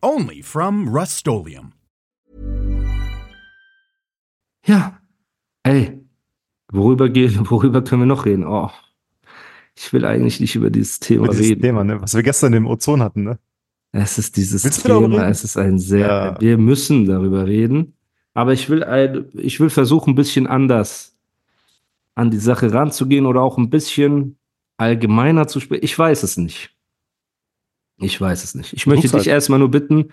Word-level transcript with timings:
Only 0.00 0.42
from 0.44 0.88
Rust 0.88 1.26
Ja, 4.64 4.98
ey, 5.64 5.98
worüber, 6.70 7.08
geht, 7.08 7.36
worüber 7.50 7.82
können 7.82 8.02
wir 8.02 8.06
noch 8.06 8.24
reden? 8.24 8.46
Oh, 8.46 8.70
ich 9.74 9.92
will 9.92 10.04
eigentlich 10.04 10.38
nicht 10.38 10.54
über 10.54 10.70
dieses 10.70 11.00
Thema 11.00 11.24
über 11.24 11.32
dieses 11.32 11.50
reden. 11.50 11.62
Thema, 11.62 11.82
ne? 11.82 12.00
was 12.00 12.14
wir 12.14 12.22
gestern 12.22 12.52
im 12.52 12.66
Ozon 12.66 13.02
hatten, 13.02 13.24
ne? 13.24 13.38
Es 13.90 14.18
ist 14.18 14.36
dieses 14.36 14.64
Willst 14.64 14.84
Thema, 14.84 15.28
es 15.28 15.42
ist 15.42 15.56
ein 15.56 15.78
sehr, 15.78 16.06
ja. 16.06 16.40
wir 16.40 16.58
müssen 16.58 17.06
darüber 17.06 17.46
reden, 17.46 17.94
aber 18.34 18.52
ich 18.52 18.70
will, 18.70 18.84
ein, 18.84 19.26
ich 19.34 19.58
will 19.58 19.70
versuchen, 19.70 20.12
ein 20.12 20.16
bisschen 20.16 20.46
anders 20.46 21.16
an 22.14 22.30
die 22.30 22.38
Sache 22.38 22.72
ranzugehen 22.72 23.26
oder 23.26 23.42
auch 23.42 23.58
ein 23.58 23.70
bisschen 23.70 24.36
allgemeiner 24.76 25.48
zu 25.48 25.58
sprechen. 25.58 25.84
Ich 25.84 25.98
weiß 25.98 26.22
es 26.22 26.36
nicht. 26.36 26.77
Ich 27.98 28.20
weiß 28.20 28.44
es 28.44 28.54
nicht. 28.54 28.72
Ich 28.72 28.86
möchte 28.86 29.08
dich 29.08 29.12
halt. 29.12 29.26
erstmal 29.26 29.58
nur 29.58 29.70
bitten, 29.70 30.12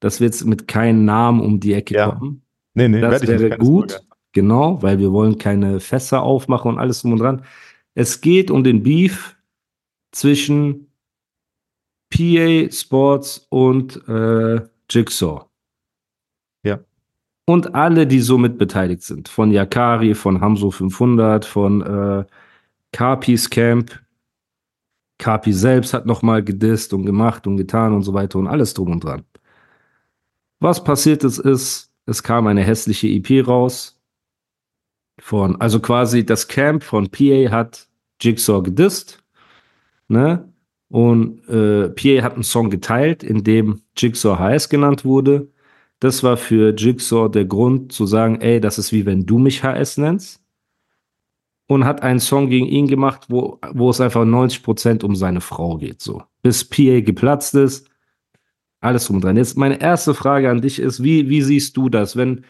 dass 0.00 0.20
wir 0.20 0.26
jetzt 0.26 0.44
mit 0.44 0.66
keinem 0.66 1.04
Namen 1.04 1.40
um 1.40 1.60
die 1.60 1.74
Ecke 1.74 1.94
ja. 1.94 2.10
kommen. 2.10 2.42
Nee, 2.74 2.88
nee, 2.88 3.00
das 3.00 3.26
wäre 3.26 3.56
gut. 3.56 3.92
Sorge. 3.92 4.06
Genau, 4.32 4.82
weil 4.82 4.98
wir 4.98 5.12
wollen 5.12 5.38
keine 5.38 5.78
Fässer 5.78 6.22
aufmachen 6.22 6.72
und 6.72 6.78
alles 6.78 7.02
drum 7.02 7.12
und 7.12 7.18
dran. 7.18 7.44
Es 7.94 8.20
geht 8.20 8.50
um 8.50 8.64
den 8.64 8.82
Beef 8.82 9.36
zwischen 10.10 10.88
PA 12.10 12.70
Sports 12.70 13.46
und 13.50 14.08
äh, 14.08 14.60
Jigsaw. 14.90 15.44
Ja. 16.64 16.80
Und 17.44 17.74
alle, 17.74 18.06
die 18.06 18.20
so 18.20 18.38
mit 18.38 18.56
beteiligt 18.56 19.02
sind. 19.02 19.28
Von 19.28 19.50
Yakari, 19.50 20.14
von 20.14 20.40
Hamso 20.40 20.70
500, 20.70 21.44
von 21.44 21.82
äh, 21.82 22.24
Carpis 22.92 23.50
Camp. 23.50 24.01
Carpi 25.22 25.52
selbst 25.52 25.94
hat 25.94 26.04
nochmal 26.04 26.42
gedisst 26.42 26.92
und 26.92 27.06
gemacht 27.06 27.46
und 27.46 27.56
getan 27.56 27.94
und 27.94 28.02
so 28.02 28.12
weiter 28.12 28.40
und 28.40 28.48
alles 28.48 28.74
drum 28.74 28.90
und 28.90 29.04
dran. 29.04 29.22
Was 30.58 30.82
passiert 30.82 31.22
ist, 31.22 31.38
ist, 31.38 31.92
es 32.06 32.24
kam 32.24 32.48
eine 32.48 32.62
hässliche 32.64 33.06
EP 33.06 33.46
raus 33.46 34.00
von, 35.20 35.60
also 35.60 35.78
quasi 35.78 36.26
das 36.26 36.48
Camp 36.48 36.82
von 36.82 37.08
PA 37.08 37.50
hat 37.52 37.88
Jigsaw 38.20 38.62
gedisst, 38.62 39.22
ne? 40.08 40.52
Und 40.88 41.48
äh, 41.48 41.88
PA 41.90 42.24
hat 42.24 42.34
einen 42.34 42.42
Song 42.42 42.68
geteilt, 42.68 43.22
in 43.22 43.44
dem 43.44 43.80
Jigsaw 43.96 44.38
HS 44.38 44.68
genannt 44.68 45.04
wurde. 45.04 45.48
Das 46.00 46.24
war 46.24 46.36
für 46.36 46.74
Jigsaw 46.76 47.30
der 47.30 47.44
Grund 47.44 47.92
zu 47.92 48.06
sagen, 48.06 48.40
ey, 48.40 48.60
das 48.60 48.76
ist 48.78 48.92
wie 48.92 49.06
wenn 49.06 49.24
du 49.24 49.38
mich 49.38 49.62
HS 49.62 49.98
nennst. 49.98 50.41
Und 51.72 51.86
hat 51.86 52.02
einen 52.02 52.20
Song 52.20 52.50
gegen 52.50 52.66
ihn 52.66 52.86
gemacht, 52.86 53.26
wo, 53.28 53.58
wo 53.72 53.88
es 53.88 54.00
einfach 54.00 54.24
90% 54.24 55.04
um 55.04 55.16
seine 55.16 55.40
Frau 55.40 55.76
geht, 55.78 56.02
so. 56.02 56.22
Bis 56.42 56.64
PA 56.64 57.00
geplatzt 57.00 57.54
ist, 57.54 57.88
alles 58.80 59.06
drum 59.06 59.20
dran. 59.20 59.36
Jetzt 59.36 59.56
meine 59.56 59.80
erste 59.80 60.12
Frage 60.12 60.50
an 60.50 60.60
dich 60.60 60.78
ist, 60.78 61.02
wie, 61.02 61.28
wie 61.30 61.40
siehst 61.40 61.76
du 61.76 61.88
das, 61.88 62.16
wenn, 62.16 62.44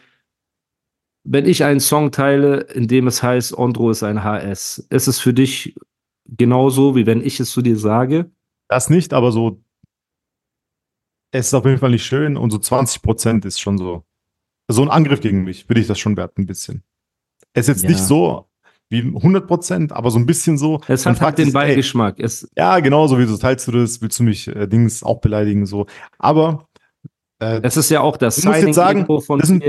wenn 1.23 1.45
ich 1.45 1.63
einen 1.63 1.79
Song 1.79 2.11
teile, 2.11 2.61
in 2.73 2.87
dem 2.87 3.07
es 3.07 3.23
heißt, 3.23 3.57
Ondro 3.57 3.91
ist 3.91 4.03
ein 4.03 4.23
HS, 4.23 4.87
ist 4.89 5.07
es 5.07 5.19
für 5.19 5.33
dich 5.33 5.73
genauso, 6.25 6.95
wie 6.95 7.05
wenn 7.05 7.25
ich 7.25 7.39
es 7.39 7.51
zu 7.51 7.61
dir 7.61 7.77
sage? 7.77 8.29
Das 8.67 8.89
nicht, 8.89 9.13
aber 9.13 9.31
so, 9.31 9.63
es 11.31 11.47
ist 11.47 11.53
auf 11.53 11.65
jeden 11.65 11.79
Fall 11.79 11.91
nicht 11.91 12.05
schön 12.05 12.35
und 12.35 12.51
so 12.51 12.57
20 12.57 13.01
Prozent 13.01 13.45
ist 13.45 13.59
schon 13.59 13.77
so. 13.77 14.03
So 14.67 14.81
ein 14.81 14.89
Angriff 14.89 15.21
gegen 15.21 15.43
mich 15.43 15.69
würde 15.69 15.81
ich 15.81 15.87
das 15.87 15.99
schon 15.99 16.17
werten, 16.17 16.41
ein 16.41 16.45
bisschen. 16.45 16.83
Es 17.53 17.67
ist 17.67 17.75
jetzt 17.75 17.83
ja. 17.83 17.89
nicht 17.89 18.01
so 18.01 18.49
wie 18.93 19.01
100 19.01 19.47
Prozent, 19.47 19.91
aber 19.91 20.11
so 20.11 20.19
ein 20.19 20.25
bisschen 20.25 20.57
so. 20.57 20.79
Es 20.87 21.05
hat 21.05 21.19
halt 21.19 21.37
den 21.37 21.51
Beigeschmack. 21.51 22.19
Es 22.19 22.49
ja, 22.55 22.79
genau, 22.79 23.07
so 23.07 23.19
wie 23.19 23.25
du 23.25 23.35
teilst 23.35 23.67
du 23.67 23.71
das, 23.71 24.01
willst 24.01 24.19
du 24.19 24.23
mich 24.23 24.47
äh, 24.47 24.67
Dings 24.67 25.03
auch 25.03 25.19
beleidigen, 25.19 25.65
so. 25.65 25.87
Aber 26.19 26.67
äh, 27.39 27.59
es 27.63 27.75
ist 27.75 27.89
ja 27.89 28.01
auch 28.01 28.17
das 28.17 28.37
Signing 28.37 28.67
jetzt 28.67 28.75
sagen, 28.75 29.05
von 29.21 29.39
das 29.39 29.49
sind, 29.49 29.63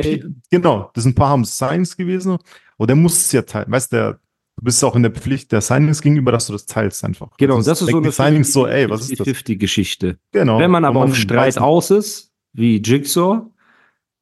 Genau, 0.51 0.91
das 0.95 1.05
sind 1.05 1.13
ein 1.13 1.15
paar 1.15 1.31
haben 1.31 1.45
Signs 1.45 1.97
gewesen. 1.97 2.39
Und 2.77 2.89
der 2.89 2.97
muss 2.97 3.17
es 3.19 3.33
ja 3.33 3.43
teilen. 3.43 3.71
Weißt 3.71 3.93
du, 3.93 4.19
du 4.57 4.65
bist 4.65 4.85
auch 4.85 4.97
in 4.97 5.03
der 5.03 5.13
Pflicht 5.13 5.53
der 5.53 5.61
Signings 5.61 6.03
gegenüber, 6.03 6.33
dass 6.33 6.47
du 6.47 6.53
das 6.53 6.67
teilst 6.67 7.05
einfach. 7.05 7.37
Genau, 7.37 7.57
das, 7.57 7.67
das 7.67 7.83
ist 7.83 7.91
so 7.91 7.99
eine 7.99 8.13
Signings 8.13 8.53
so, 8.53 8.67
ey, 8.67 8.89
was 8.91 9.09
ist 9.11 9.21
das? 9.21 9.25
50 9.25 9.59
Geschichte. 9.59 10.19
Genau. 10.33 10.59
Wenn 10.59 10.71
man 10.71 10.85
aber 10.85 11.01
man 11.01 11.11
auf 11.11 11.17
Streit 11.17 11.59
aus 11.59 11.91
ist, 11.91 12.33
wie 12.53 12.81
Jigsaw, 12.83 13.43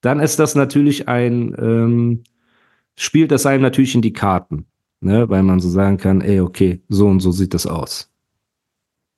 dann 0.00 0.20
ist 0.20 0.38
das 0.38 0.54
natürlich 0.54 1.08
ein, 1.08 1.54
ähm, 1.58 2.24
spielt 2.96 3.30
das 3.30 3.46
einem 3.46 3.62
natürlich 3.62 3.94
in 3.94 4.02
die 4.02 4.12
Karten. 4.12 4.66
Ne, 5.02 5.28
weil 5.28 5.42
man 5.42 5.58
so 5.58 5.68
sagen 5.68 5.96
kann, 5.98 6.20
ey, 6.20 6.40
okay, 6.40 6.80
so 6.88 7.08
und 7.08 7.18
so 7.18 7.32
sieht 7.32 7.54
das 7.54 7.66
aus. 7.66 8.08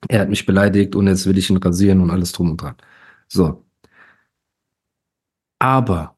Er 0.09 0.21
hat 0.21 0.29
mich 0.29 0.47
beleidigt 0.47 0.95
und 0.95 1.07
jetzt 1.07 1.27
will 1.27 1.37
ich 1.37 1.51
ihn 1.51 1.57
rasieren 1.57 2.01
und 2.01 2.09
alles 2.09 2.31
drum 2.31 2.49
und 2.51 2.61
dran. 2.61 2.75
So. 3.27 3.63
Aber, 5.59 6.17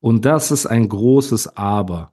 und 0.00 0.26
das 0.26 0.50
ist 0.50 0.66
ein 0.66 0.90
großes 0.90 1.56
Aber, 1.56 2.12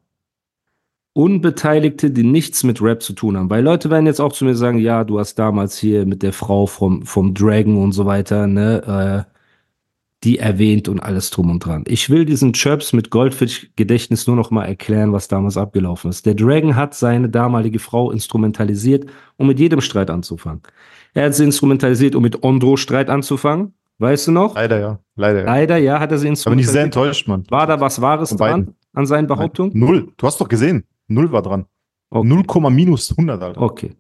Unbeteiligte, 1.14 2.12
die 2.12 2.24
nichts 2.24 2.64
mit 2.64 2.82
Rap 2.82 3.04
zu 3.04 3.12
tun 3.12 3.36
haben. 3.36 3.50
Weil 3.50 3.64
Leute 3.64 3.90
werden 3.90 4.06
jetzt 4.06 4.22
auch 4.22 4.32
zu 4.32 4.46
mir 4.46 4.56
sagen, 4.56 4.78
ja, 4.80 5.04
du 5.04 5.20
hast 5.20 5.36
damals 5.36 5.78
hier 5.78 6.06
mit 6.06 6.24
der 6.24 6.32
Frau 6.32 6.66
vom, 6.66 7.06
vom 7.06 7.34
Dragon 7.34 7.76
und 7.84 7.92
so 7.92 8.06
weiter, 8.06 8.48
ne, 8.48 9.26
äh, 9.28 9.39
die 10.24 10.38
erwähnt 10.38 10.90
und 10.90 11.00
alles 11.00 11.30
drum 11.30 11.50
und 11.50 11.66
dran. 11.66 11.84
Ich 11.88 12.10
will 12.10 12.26
diesen 12.26 12.54
Chirps 12.54 12.92
mit 12.92 13.10
Goldfisch-Gedächtnis 13.10 14.28
nur 14.28 14.36
noch 14.36 14.52
mal 14.52 14.66
erklären, 14.66 15.14
was 15.14 15.28
damals 15.28 15.56
abgelaufen 15.56 16.10
ist. 16.10 16.26
Der 16.26 16.36
Dragon 16.36 16.76
hat 16.76 16.94
seine 16.94 17.30
damalige 17.30 17.80
Frau 17.80 18.12
instrumentalisiert, 18.12 19.10
um 19.38 19.48
mit 19.48 19.60
jedem 19.60 19.80
Streit 19.82 20.10
anzufangen. 20.10 20.62
Er 21.14 21.26
hat 21.26 21.36
sie 21.36 21.46
instrumentalisiert, 21.46 22.16
um 22.16 22.24
mit 22.24 22.44
Ondro 22.44 22.76
Streit 22.76 23.10
anzufangen. 23.10 23.74
Weißt 23.98 24.28
du 24.28 24.32
noch? 24.32 24.56
Leider 24.56 24.80
ja. 24.80 25.00
Leider, 25.16 25.40
ja. 25.40 25.46
Leider 25.46 25.78
ja, 25.78 26.00
hat 26.00 26.12
er 26.12 26.18
sie 26.18 26.28
instrumentalisiert. 26.28 26.76
Aber 26.76 26.86
nicht 26.86 26.94
sehr 26.94 27.04
enttäuscht, 27.04 27.28
Mann. 27.28 27.44
War 27.50 27.68
da 27.68 27.80
was 27.80 28.02
Wahres 28.02 28.30
dran 28.36 28.76
an 28.94 29.06
seinen 29.06 29.28
Behauptungen? 29.28 29.72
Null. 29.78 30.12
Du 30.18 30.26
hast 30.26 30.40
doch 30.40 30.48
gesehen. 30.48 30.86
Null 31.08 31.32
war 31.32 31.42
dran. 31.42 31.66
Okay. 32.10 32.28
0, 32.28 32.72
minus 32.72 33.12
100, 33.12 33.42
Alter. 33.42 33.62
Okay. 33.62 33.96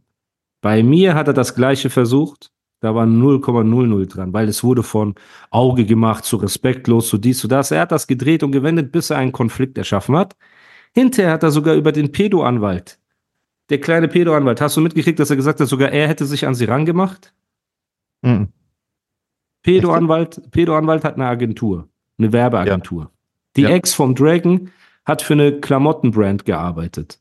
Bei 0.62 0.84
mir 0.84 1.16
hat 1.16 1.28
er 1.28 1.34
das 1.34 1.56
Gleiche 1.56 1.90
versucht. 1.90 2.52
Da 2.82 2.96
war 2.96 3.06
0,00 3.06 4.06
dran, 4.08 4.34
weil 4.34 4.48
es 4.48 4.64
wurde 4.64 4.84
von 4.84 5.16
Auge 5.50 5.86
gemacht, 5.86 6.24
zu 6.24 6.38
respektlos, 6.38 7.10
zu 7.10 7.18
dies, 7.18 7.40
zu 7.40 7.48
das. 7.48 7.72
Er 7.72 7.82
hat 7.82 7.92
das 7.92 8.08
gedreht 8.08 8.42
und 8.42 8.52
gewendet, 8.52 8.92
bis 8.92 9.10
er 9.10 9.18
einen 9.18 9.34
Konflikt 9.34 9.78
erschaffen 9.78 10.16
hat. 10.16 10.36
Hinterher 10.94 11.34
hat 11.34 11.44
er 11.44 11.52
sogar 11.52 11.76
über 11.76 11.92
den 11.92 12.12
Pedo-Anwalt, 12.12 13.00
der 13.70 13.80
kleine 13.80 14.08
Pedo-Anwalt, 14.08 14.62
hast 14.62 14.78
du 14.78 14.82
mitgekriegt, 14.82 15.20
dass 15.20 15.30
er 15.30 15.36
gesagt 15.36 15.60
hat, 15.60 15.68
sogar 15.68 15.92
er 15.92 16.08
hätte 16.08 16.26
sich 16.26 16.48
an 16.48 16.56
sie 16.56 16.66
rangemacht? 16.66 17.34
Mhm. 18.22 18.50
Pedo-Anwalt, 19.62 20.50
Pedo-Anwalt 20.52 21.04
hat 21.04 21.16
eine 21.16 21.28
Agentur, 21.28 21.88
eine 22.18 22.34
Werbeagentur. 22.34 23.04
Ja. 23.04 23.12
Die 23.58 23.62
ja. 23.64 23.70
Ex 23.70 23.94
vom 23.94 24.16
Dragon 24.16 24.72
hat 25.06 25.22
für 25.22 25.34
eine 25.34 25.60
Klamottenbrand 25.60 26.46
gearbeitet. 26.46 27.20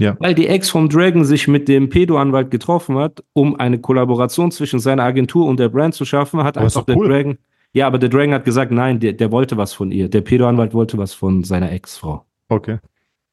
Ja. 0.00 0.16
Weil 0.18 0.34
die 0.34 0.46
Ex 0.46 0.70
vom 0.70 0.88
Dragon 0.88 1.26
sich 1.26 1.46
mit 1.46 1.68
dem 1.68 1.90
Pedo-Anwalt 1.90 2.50
getroffen 2.50 2.96
hat, 2.96 3.22
um 3.34 3.60
eine 3.60 3.78
Kollaboration 3.78 4.50
zwischen 4.50 4.80
seiner 4.80 5.02
Agentur 5.02 5.44
und 5.44 5.60
der 5.60 5.68
Brand 5.68 5.94
zu 5.94 6.06
schaffen, 6.06 6.42
hat 6.42 6.56
aber 6.56 6.64
einfach 6.64 6.84
der 6.84 6.96
cool. 6.96 7.08
Dragon. 7.08 7.38
Ja, 7.74 7.86
aber 7.86 7.98
der 7.98 8.08
Dragon 8.08 8.32
hat 8.32 8.46
gesagt, 8.46 8.72
nein, 8.72 8.98
der, 8.98 9.12
der 9.12 9.30
wollte 9.30 9.58
was 9.58 9.74
von 9.74 9.92
ihr. 9.92 10.08
Der 10.08 10.22
Pedo-Anwalt 10.22 10.72
wollte 10.72 10.96
was 10.96 11.12
von 11.12 11.44
seiner 11.44 11.70
Ex-Frau. 11.70 12.24
Okay. 12.48 12.78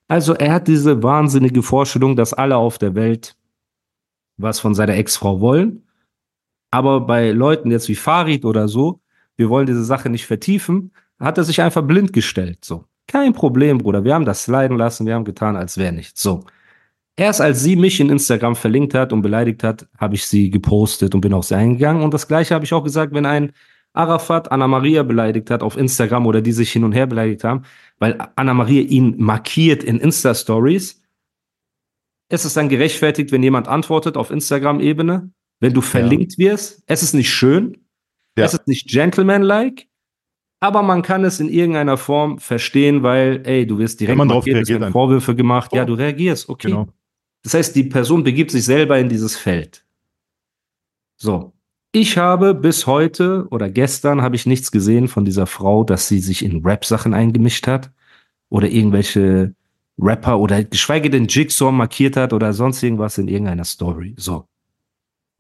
Also 0.10 0.34
er 0.34 0.54
hat 0.54 0.68
diese 0.68 1.02
wahnsinnige 1.02 1.64
Vorstellung, 1.64 2.18
dass 2.18 2.34
alle 2.34 2.58
auf 2.58 2.78
der 2.78 2.96
Welt 2.96 3.38
was 4.36 4.60
von 4.60 4.76
seiner 4.76 4.96
Ex-Frau 4.96 5.40
wollen. 5.40 5.84
Aber 6.70 7.00
bei 7.00 7.32
Leuten 7.32 7.72
jetzt 7.72 7.88
wie 7.88 7.96
Farid 7.96 8.44
oder 8.44 8.68
so, 8.68 9.00
wir 9.38 9.50
wollen 9.50 9.68
diese 9.68 9.86
Sache 9.86 10.10
nicht 10.10 10.26
vertiefen, 10.26 10.92
hat 11.18 11.38
er 11.38 11.46
sich 11.46 11.62
einfach 11.62 11.82
blind 11.82 12.12
gestellt. 12.12 12.66
So. 12.66 12.84
Kein 13.08 13.32
Problem, 13.32 13.78
Bruder. 13.78 14.04
Wir 14.04 14.14
haben 14.14 14.26
das 14.26 14.44
sliden 14.44 14.78
lassen, 14.78 15.06
wir 15.06 15.16
haben 15.16 15.24
getan, 15.24 15.56
als 15.56 15.78
wäre 15.78 15.94
nichts. 15.94 16.22
So. 16.22 16.44
Erst 17.20 17.42
als 17.42 17.64
sie 17.64 17.76
mich 17.76 18.00
in 18.00 18.10
Instagram 18.10 18.56
verlinkt 18.56 18.94
hat 18.94 19.12
und 19.12 19.24
beleidigt 19.24 19.64
hat, 19.64 19.88
habe 19.98 20.14
ich 20.14 20.26
sie 20.26 20.52
gepostet 20.52 21.16
und 21.16 21.22
bin 21.22 21.34
auf 21.34 21.46
sie 21.46 21.56
eingegangen. 21.56 22.04
Und 22.04 22.14
das 22.14 22.28
gleiche 22.28 22.54
habe 22.54 22.64
ich 22.64 22.74
auch 22.74 22.84
gesagt, 22.84 23.12
wenn 23.14 23.26
ein 23.26 23.54
Arafat 23.94 24.52
Anna 24.52 24.68
Maria 24.68 25.02
beleidigt 25.02 25.50
hat 25.50 25.64
auf 25.64 25.76
Instagram 25.76 26.28
oder 26.28 26.42
die 26.42 26.52
sich 26.52 26.72
hin 26.72 26.84
und 26.84 26.92
her 26.92 27.08
beleidigt 27.08 27.44
haben, 27.44 27.64
weil 27.98 28.18
Anna 28.36 28.54
Maria 28.54 28.84
ihn 28.84 29.16
markiert 29.18 29.84
in 29.84 30.00
Insta-Stories. 30.00 31.02
Ist 32.30 32.46
es 32.46 32.54
dann 32.54 32.70
gerechtfertigt, 32.70 33.32
wenn 33.32 33.42
jemand 33.42 33.68
antwortet 33.68 34.16
auf 34.16 34.30
Instagram-Ebene, 34.30 35.32
wenn 35.60 35.74
du 35.74 35.82
verlinkt 35.82 36.34
ja. 36.38 36.52
wirst? 36.52 36.84
Es 36.86 37.02
ist 37.02 37.14
nicht 37.14 37.34
schön, 37.34 37.78
Ja. 38.38 38.46
Es 38.46 38.54
ist 38.54 38.68
nicht 38.68 38.88
gentlemanlike, 38.90 39.86
aber 40.60 40.84
man 40.84 41.02
kann 41.02 41.26
es 41.26 41.40
in 41.40 41.50
irgendeiner 41.50 41.98
Form 41.98 42.38
verstehen, 42.38 43.02
weil, 43.02 43.42
ey, 43.46 43.66
du 43.66 43.80
wirst 43.80 44.00
direkt 44.00 44.18
man 44.18 44.28
markiert, 44.28 44.62
es 44.62 44.70
werden 44.70 44.92
Vorwürfe 44.92 45.36
gemacht, 45.36 45.72
oh. 45.74 45.78
ja, 45.78 45.86
du 45.86 45.96
reagierst, 45.96 46.50
okay. 46.50 46.68
Genau. 46.68 46.90
Das 47.44 47.54
heißt, 47.54 47.76
die 47.76 47.84
Person 47.84 48.24
begibt 48.24 48.52
sich 48.52 48.66
selber 48.66 48.98
in 49.00 49.10
dieses 49.10 49.36
Feld. 49.36 49.86
So. 51.16 51.54
Ich 51.94 52.18
habe 52.18 52.54
bis 52.54 52.86
heute 52.86 53.48
oder 53.50 53.70
gestern 53.70 54.22
habe 54.22 54.36
ich 54.36 54.46
nichts 54.46 54.72
gesehen 54.72 55.08
von 55.08 55.26
dieser 55.26 55.48
Frau, 55.48 55.84
dass 55.84 56.08
sie 56.08 56.20
sich 56.20 56.44
in 56.44 56.64
Rap-Sachen 56.64 57.14
eingemischt 57.14 57.66
hat 57.66 57.92
oder 58.50 58.68
irgendwelche 58.70 59.56
Rapper 59.98 60.40
oder 60.40 60.64
geschweige 60.64 61.10
denn 61.10 61.28
Jigsaw 61.28 61.72
markiert 61.72 62.16
hat 62.18 62.34
oder 62.34 62.54
sonst 62.54 62.84
irgendwas 62.84 63.18
in 63.18 63.28
irgendeiner 63.28 63.64
Story. 63.64 64.14
So. 64.18 64.48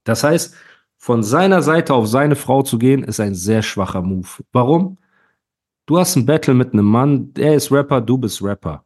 Das 0.04 0.24
heißt, 0.24 0.56
von 0.98 1.22
seiner 1.22 1.62
Seite 1.62 1.94
auf 1.94 2.08
seine 2.08 2.36
Frau 2.36 2.64
zu 2.64 2.80
gehen, 2.80 3.04
ist 3.04 3.20
ein 3.20 3.36
sehr 3.36 3.62
schwacher 3.62 4.02
Move. 4.02 4.28
Warum? 4.52 4.98
Du 5.86 5.98
hast 6.00 6.16
ein 6.16 6.26
Battle 6.26 6.54
mit 6.54 6.74
einem 6.74 6.86
Mann, 6.86 7.34
der 7.34 7.56
ist 7.56 7.72
Rapper, 7.72 8.02
du 8.02 8.18
bist 8.18 8.42
Rapper. 8.42 8.84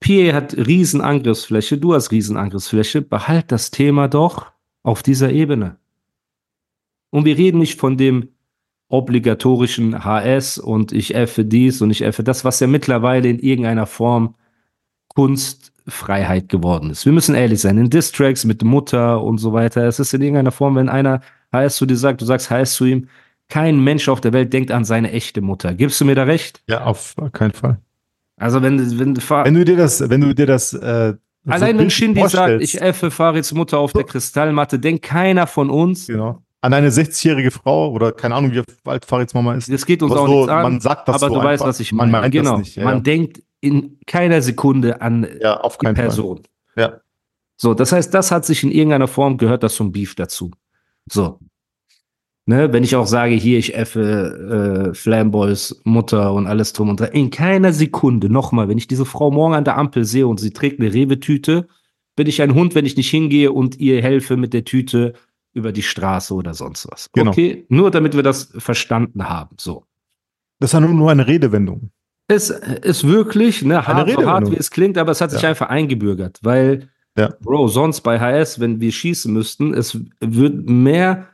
PA 0.00 0.32
hat 0.32 0.56
Riesenangriffsfläche, 0.56 1.78
du 1.78 1.94
hast 1.94 2.10
Riesenangriffsfläche. 2.10 3.02
Behalt 3.02 3.50
das 3.50 3.70
Thema 3.70 4.08
doch 4.08 4.46
auf 4.82 5.02
dieser 5.02 5.30
Ebene. 5.30 5.78
Und 7.10 7.24
wir 7.24 7.36
reden 7.36 7.58
nicht 7.58 7.80
von 7.80 7.96
dem 7.96 8.28
obligatorischen 8.88 10.04
HS 10.04 10.58
und 10.58 10.92
ich 10.92 11.14
effe 11.14 11.44
dies 11.44 11.82
und 11.82 11.90
ich 11.90 12.02
effe 12.02 12.22
das, 12.22 12.44
was 12.44 12.60
ja 12.60 12.66
mittlerweile 12.66 13.28
in 13.28 13.38
irgendeiner 13.38 13.86
Form 13.86 14.34
Kunstfreiheit 15.08 16.48
geworden 16.48 16.90
ist. 16.90 17.04
Wir 17.04 17.12
müssen 17.12 17.34
ehrlich 17.34 17.60
sein, 17.60 17.78
in 17.78 17.90
Distracks 17.90 18.44
mit 18.44 18.62
Mutter 18.62 19.22
und 19.22 19.38
so 19.38 19.52
weiter, 19.52 19.86
es 19.86 19.98
ist 19.98 20.14
in 20.14 20.22
irgendeiner 20.22 20.52
Form, 20.52 20.76
wenn 20.76 20.88
einer 20.88 21.20
HS 21.52 21.76
zu 21.76 21.86
dir 21.86 21.96
sagt, 21.96 22.20
du 22.20 22.26
sagst 22.26 22.50
HS 22.50 22.74
zu 22.74 22.84
ihm, 22.84 23.08
kein 23.48 23.82
Mensch 23.82 24.08
auf 24.08 24.20
der 24.20 24.32
Welt 24.32 24.52
denkt 24.52 24.70
an 24.70 24.84
seine 24.84 25.10
echte 25.10 25.40
Mutter. 25.40 25.74
Gibst 25.74 26.00
du 26.00 26.04
mir 26.04 26.14
da 26.14 26.24
recht? 26.24 26.62
Ja, 26.68 26.84
auf 26.84 27.14
keinen 27.32 27.52
Fall. 27.52 27.80
Also 28.36 28.62
wenn, 28.62 28.78
wenn, 28.98 29.16
wenn 29.16 29.54
du 29.54 29.64
dir 29.64 29.76
das, 29.76 30.08
wenn 30.08 30.20
du 30.20 30.34
dir 30.34 30.46
das 30.46 30.74
äh, 30.74 31.14
Allein 31.48 31.76
so 31.76 31.82
wenn 31.82 31.90
Shindy 31.90 32.28
sagt, 32.28 32.60
ich 32.60 32.80
effe 32.80 33.10
Farids 33.10 33.52
Mutter 33.52 33.78
auf 33.78 33.92
der 33.92 34.02
Kristallmatte, 34.02 34.80
denkt 34.80 35.04
keiner 35.04 35.46
von 35.46 35.70
uns, 35.70 36.08
genau 36.08 36.42
an 36.66 36.74
eine 36.74 36.90
60-jährige 36.90 37.52
Frau 37.52 37.90
oder 37.92 38.12
keine 38.12 38.34
Ahnung, 38.34 38.52
wie 38.52 38.62
alt 38.84 39.04
Farids 39.04 39.34
Mama 39.34 39.54
ist. 39.54 39.72
Das 39.72 39.86
geht 39.86 40.02
uns 40.02 40.12
auch 40.12 40.26
so, 40.26 40.34
nichts 40.38 40.48
an. 40.48 40.62
Man 40.62 40.80
sagt 40.80 41.08
das 41.08 41.14
aber 41.14 41.28
so 41.28 41.34
du 41.34 41.40
einfach. 41.40 41.50
weißt, 41.50 41.64
was 41.64 41.80
ich 41.80 41.92
meine. 41.92 42.10
Man 42.10 42.22
meint 42.22 42.32
genau. 42.32 42.58
das 42.58 42.60
nicht. 42.60 42.76
Ja, 42.76 42.84
man 42.84 42.94
ja. 42.94 43.00
denkt 43.00 43.42
in 43.60 44.00
keiner 44.06 44.42
Sekunde 44.42 45.00
an 45.00 45.26
ja, 45.40 45.60
auf 45.60 45.78
die 45.78 45.86
Person. 45.92 46.42
Fall. 46.74 46.84
Ja. 46.84 47.00
So, 47.56 47.72
das 47.72 47.92
heißt, 47.92 48.12
das 48.12 48.32
hat 48.32 48.44
sich 48.44 48.64
in 48.64 48.72
irgendeiner 48.72 49.06
Form 49.06 49.38
gehört 49.38 49.62
das 49.62 49.76
zum 49.76 49.92
Beef 49.92 50.14
dazu. 50.16 50.50
So. 51.10 51.38
Ne, 52.48 52.72
wenn 52.72 52.84
ich 52.84 52.94
auch 52.94 53.08
sage, 53.08 53.34
hier, 53.34 53.58
ich 53.58 53.74
effe 53.74 54.90
äh, 54.90 54.94
Flamboys 54.94 55.80
Mutter 55.82 56.32
und 56.32 56.46
alles 56.46 56.72
drum 56.72 56.90
und 56.90 57.00
dran. 57.00 57.10
In 57.10 57.30
keiner 57.30 57.72
Sekunde, 57.72 58.30
nochmal, 58.30 58.68
wenn 58.68 58.78
ich 58.78 58.86
diese 58.86 59.04
Frau 59.04 59.32
morgen 59.32 59.54
an 59.54 59.64
der 59.64 59.76
Ampel 59.76 60.04
sehe 60.04 60.28
und 60.28 60.38
sie 60.38 60.52
trägt 60.52 60.78
eine 60.78 60.94
Rewe-Tüte, 60.94 61.66
bin 62.14 62.28
ich 62.28 62.40
ein 62.40 62.54
Hund, 62.54 62.76
wenn 62.76 62.86
ich 62.86 62.96
nicht 62.96 63.10
hingehe 63.10 63.50
und 63.50 63.80
ihr 63.80 64.00
helfe 64.00 64.36
mit 64.36 64.52
der 64.52 64.64
Tüte 64.64 65.14
über 65.54 65.72
die 65.72 65.82
Straße 65.82 66.34
oder 66.34 66.54
sonst 66.54 66.86
was. 66.88 67.10
Genau. 67.12 67.32
Okay, 67.32 67.66
nur 67.68 67.90
damit 67.90 68.14
wir 68.14 68.22
das 68.22 68.52
verstanden 68.58 69.28
haben. 69.28 69.56
So. 69.58 69.84
Das 70.60 70.72
ist 70.72 70.80
nur 70.80 71.10
eine 71.10 71.26
Redewendung. 71.26 71.90
Es 72.28 72.50
ist 72.50 73.08
wirklich, 73.08 73.62
ne, 73.62 73.86
hart, 73.86 74.10
so 74.10 74.24
hart 74.24 74.50
wie 74.52 74.56
es 74.56 74.70
klingt, 74.70 74.98
aber 74.98 75.12
es 75.12 75.20
hat 75.20 75.32
sich 75.32 75.42
ja. 75.42 75.48
einfach 75.48 75.68
eingebürgert, 75.68 76.38
weil, 76.42 76.90
ja. 77.18 77.34
Bro, 77.40 77.68
sonst 77.68 78.02
bei 78.02 78.20
HS, 78.20 78.60
wenn 78.60 78.80
wir 78.80 78.92
schießen 78.92 79.32
müssten, 79.32 79.74
es 79.74 79.98
wird 80.20 80.68
mehr 80.68 81.26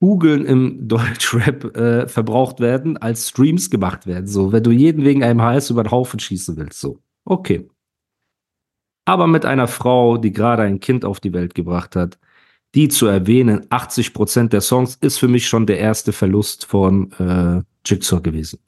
Kugeln 0.00 0.44
im 0.44 0.88
Deutschrap 0.88 1.76
äh, 1.76 2.08
verbraucht 2.08 2.60
werden, 2.60 2.96
als 2.96 3.28
Streams 3.28 3.70
gemacht 3.70 4.06
werden. 4.06 4.26
So, 4.26 4.52
wenn 4.52 4.62
du 4.62 4.70
jeden 4.70 5.04
wegen 5.04 5.24
einem 5.24 5.42
HS 5.42 5.70
über 5.70 5.82
den 5.82 5.90
Haufen 5.90 6.20
schießen 6.20 6.56
willst, 6.56 6.80
so. 6.80 6.98
Okay. 7.24 7.68
Aber 9.04 9.26
mit 9.26 9.44
einer 9.44 9.68
Frau, 9.68 10.18
die 10.18 10.32
gerade 10.32 10.62
ein 10.62 10.80
Kind 10.80 11.04
auf 11.04 11.20
die 11.20 11.32
Welt 11.32 11.54
gebracht 11.54 11.96
hat, 11.96 12.18
die 12.74 12.88
zu 12.88 13.06
erwähnen, 13.06 13.66
80 13.70 14.12
Prozent 14.12 14.52
der 14.52 14.60
Songs, 14.60 14.96
ist 15.00 15.18
für 15.18 15.28
mich 15.28 15.48
schon 15.48 15.66
der 15.66 15.78
erste 15.78 16.12
Verlust 16.12 16.66
von 16.66 17.10
äh, 17.12 17.62
Jigsaw 17.86 18.20
gewesen. 18.20 18.60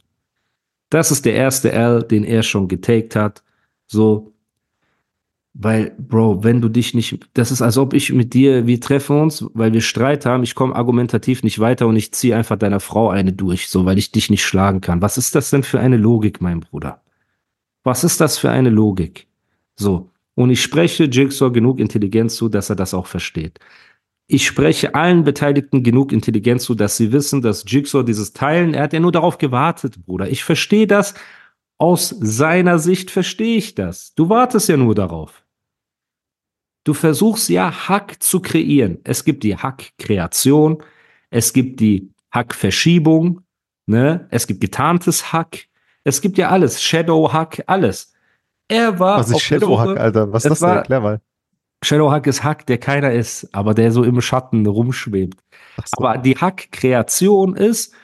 Das 0.88 1.11
ist 1.11 1.25
der 1.25 1.35
erste 1.35 1.73
L, 1.73 2.03
den 2.03 2.25
er 2.25 2.43
schon 2.43 2.69
getaked 2.69 3.15
hat. 3.15 3.44
So, 3.87 4.32
weil, 5.52 5.94
Bro, 5.99 6.44
wenn 6.44 6.61
du 6.61 6.69
dich 6.69 6.94
nicht, 6.94 7.29
das 7.35 7.50
ist, 7.50 7.62
als 7.62 7.76
ob 7.76 7.93
ich 7.93 8.12
mit 8.12 8.35
dir, 8.35 8.67
wir 8.67 8.81
treffen 8.81 9.20
uns, 9.20 9.44
weil 9.52 9.73
wir 9.73 9.81
Streit 9.81 10.25
haben, 10.26 10.43
ich 10.43 10.55
komme 10.55 10.75
argumentativ 10.75 11.43
nicht 11.43 11.58
weiter 11.58 11.87
und 11.87 11.97
ich 11.97 12.12
ziehe 12.12 12.37
einfach 12.37 12.56
deiner 12.56 12.81
Frau 12.81 13.11
eine 13.11 13.32
durch, 13.32 13.69
so, 13.69 13.85
weil 13.85 13.99
ich 13.99 14.12
dich 14.12 14.31
nicht 14.31 14.44
schlagen 14.44 14.81
kann. 14.81 15.02
Was 15.02 15.19
ist 15.19 15.35
das 15.35 15.50
denn 15.50 15.62
für 15.62 15.81
eine 15.81 15.97
Logik, 15.97 16.41
mein 16.41 16.61
Bruder? 16.61 17.02
Was 17.82 18.05
ist 18.05 18.20
das 18.20 18.38
für 18.38 18.50
eine 18.50 18.70
Logik? 18.70 19.26
So. 19.76 20.11
Und 20.35 20.50
ich 20.50 20.62
spreche 20.62 21.05
Jigsaw 21.05 21.50
genug 21.50 21.81
Intelligenz 21.81 22.37
zu, 22.37 22.49
dass 22.49 22.70
er 22.70 22.76
das 22.76 22.94
auch 22.94 23.06
versteht 23.06 23.58
ich 24.32 24.46
spreche 24.46 24.94
allen 24.94 25.25
Beteiligten 25.25 25.82
genug 25.82 26.12
Intelligenz 26.12 26.64
zu, 26.64 26.76
dass 26.76 26.96
sie 26.96 27.11
wissen, 27.11 27.43
dass 27.43 27.64
Jigsaw 27.67 28.05
dieses 28.05 28.32
Teilen, 28.32 28.75
er 28.75 28.85
hat 28.85 28.93
ja 28.93 29.00
nur 29.00 29.11
darauf 29.11 29.38
gewartet, 29.38 30.06
Bruder. 30.06 30.29
Ich 30.29 30.44
verstehe 30.44 30.87
das. 30.87 31.14
Aus 31.81 32.15
seiner 32.21 32.79
Sicht 32.79 33.11
verstehe 33.11 33.56
ich 33.56 33.75
das. 33.75 34.12
Du 34.15 34.29
wartest 34.29 34.69
ja 34.69 34.77
nur 34.77 34.94
darauf. 34.94 35.44
Du 36.85 36.93
versuchst 36.93 37.49
ja 37.49 37.88
Hack 37.88 38.23
zu 38.23 38.41
kreieren. 38.41 38.99
Es 39.05 39.25
gibt 39.25 39.44
die 39.44 39.56
Hack-Kreation, 39.56 40.82
es 41.31 41.55
gibt 41.55 41.81
die 41.81 42.11
Hack-Verschiebung, 42.32 43.41
ne? 43.87 44.27
es 44.31 44.47
gibt 44.47 44.61
getarntes 44.61 45.32
Hack, 45.32 45.69
es 46.05 46.21
gibt 46.21 46.37
ja 46.37 46.50
alles, 46.50 46.82
Shadow-Hack, 46.82 47.65
alles. 47.67 48.12
Er 48.69 48.99
war. 48.99 49.21
Was 49.21 49.31
ist 49.31 49.41
Shadow-Hack, 49.41 49.99
Alter? 49.99 50.32
Was 50.32 50.44
ist 50.44 50.50
das 50.50 50.61
denn? 50.61 50.69
Erklär 50.69 51.00
mal. 51.00 51.21
Shadowhack 51.82 52.27
ist 52.27 52.44
Hack, 52.44 52.67
der 52.67 52.77
keiner 52.77 53.11
ist, 53.11 53.49
aber 53.53 53.73
der 53.73 53.91
so 53.91 54.05
im 54.05 54.21
Schatten 54.21 54.67
rumschwebt. 54.67 55.43
So. 55.77 56.05
Aber 56.05 56.19
die 56.19 56.37
Hack-Kreation 56.37 57.56
ist, 57.56 57.94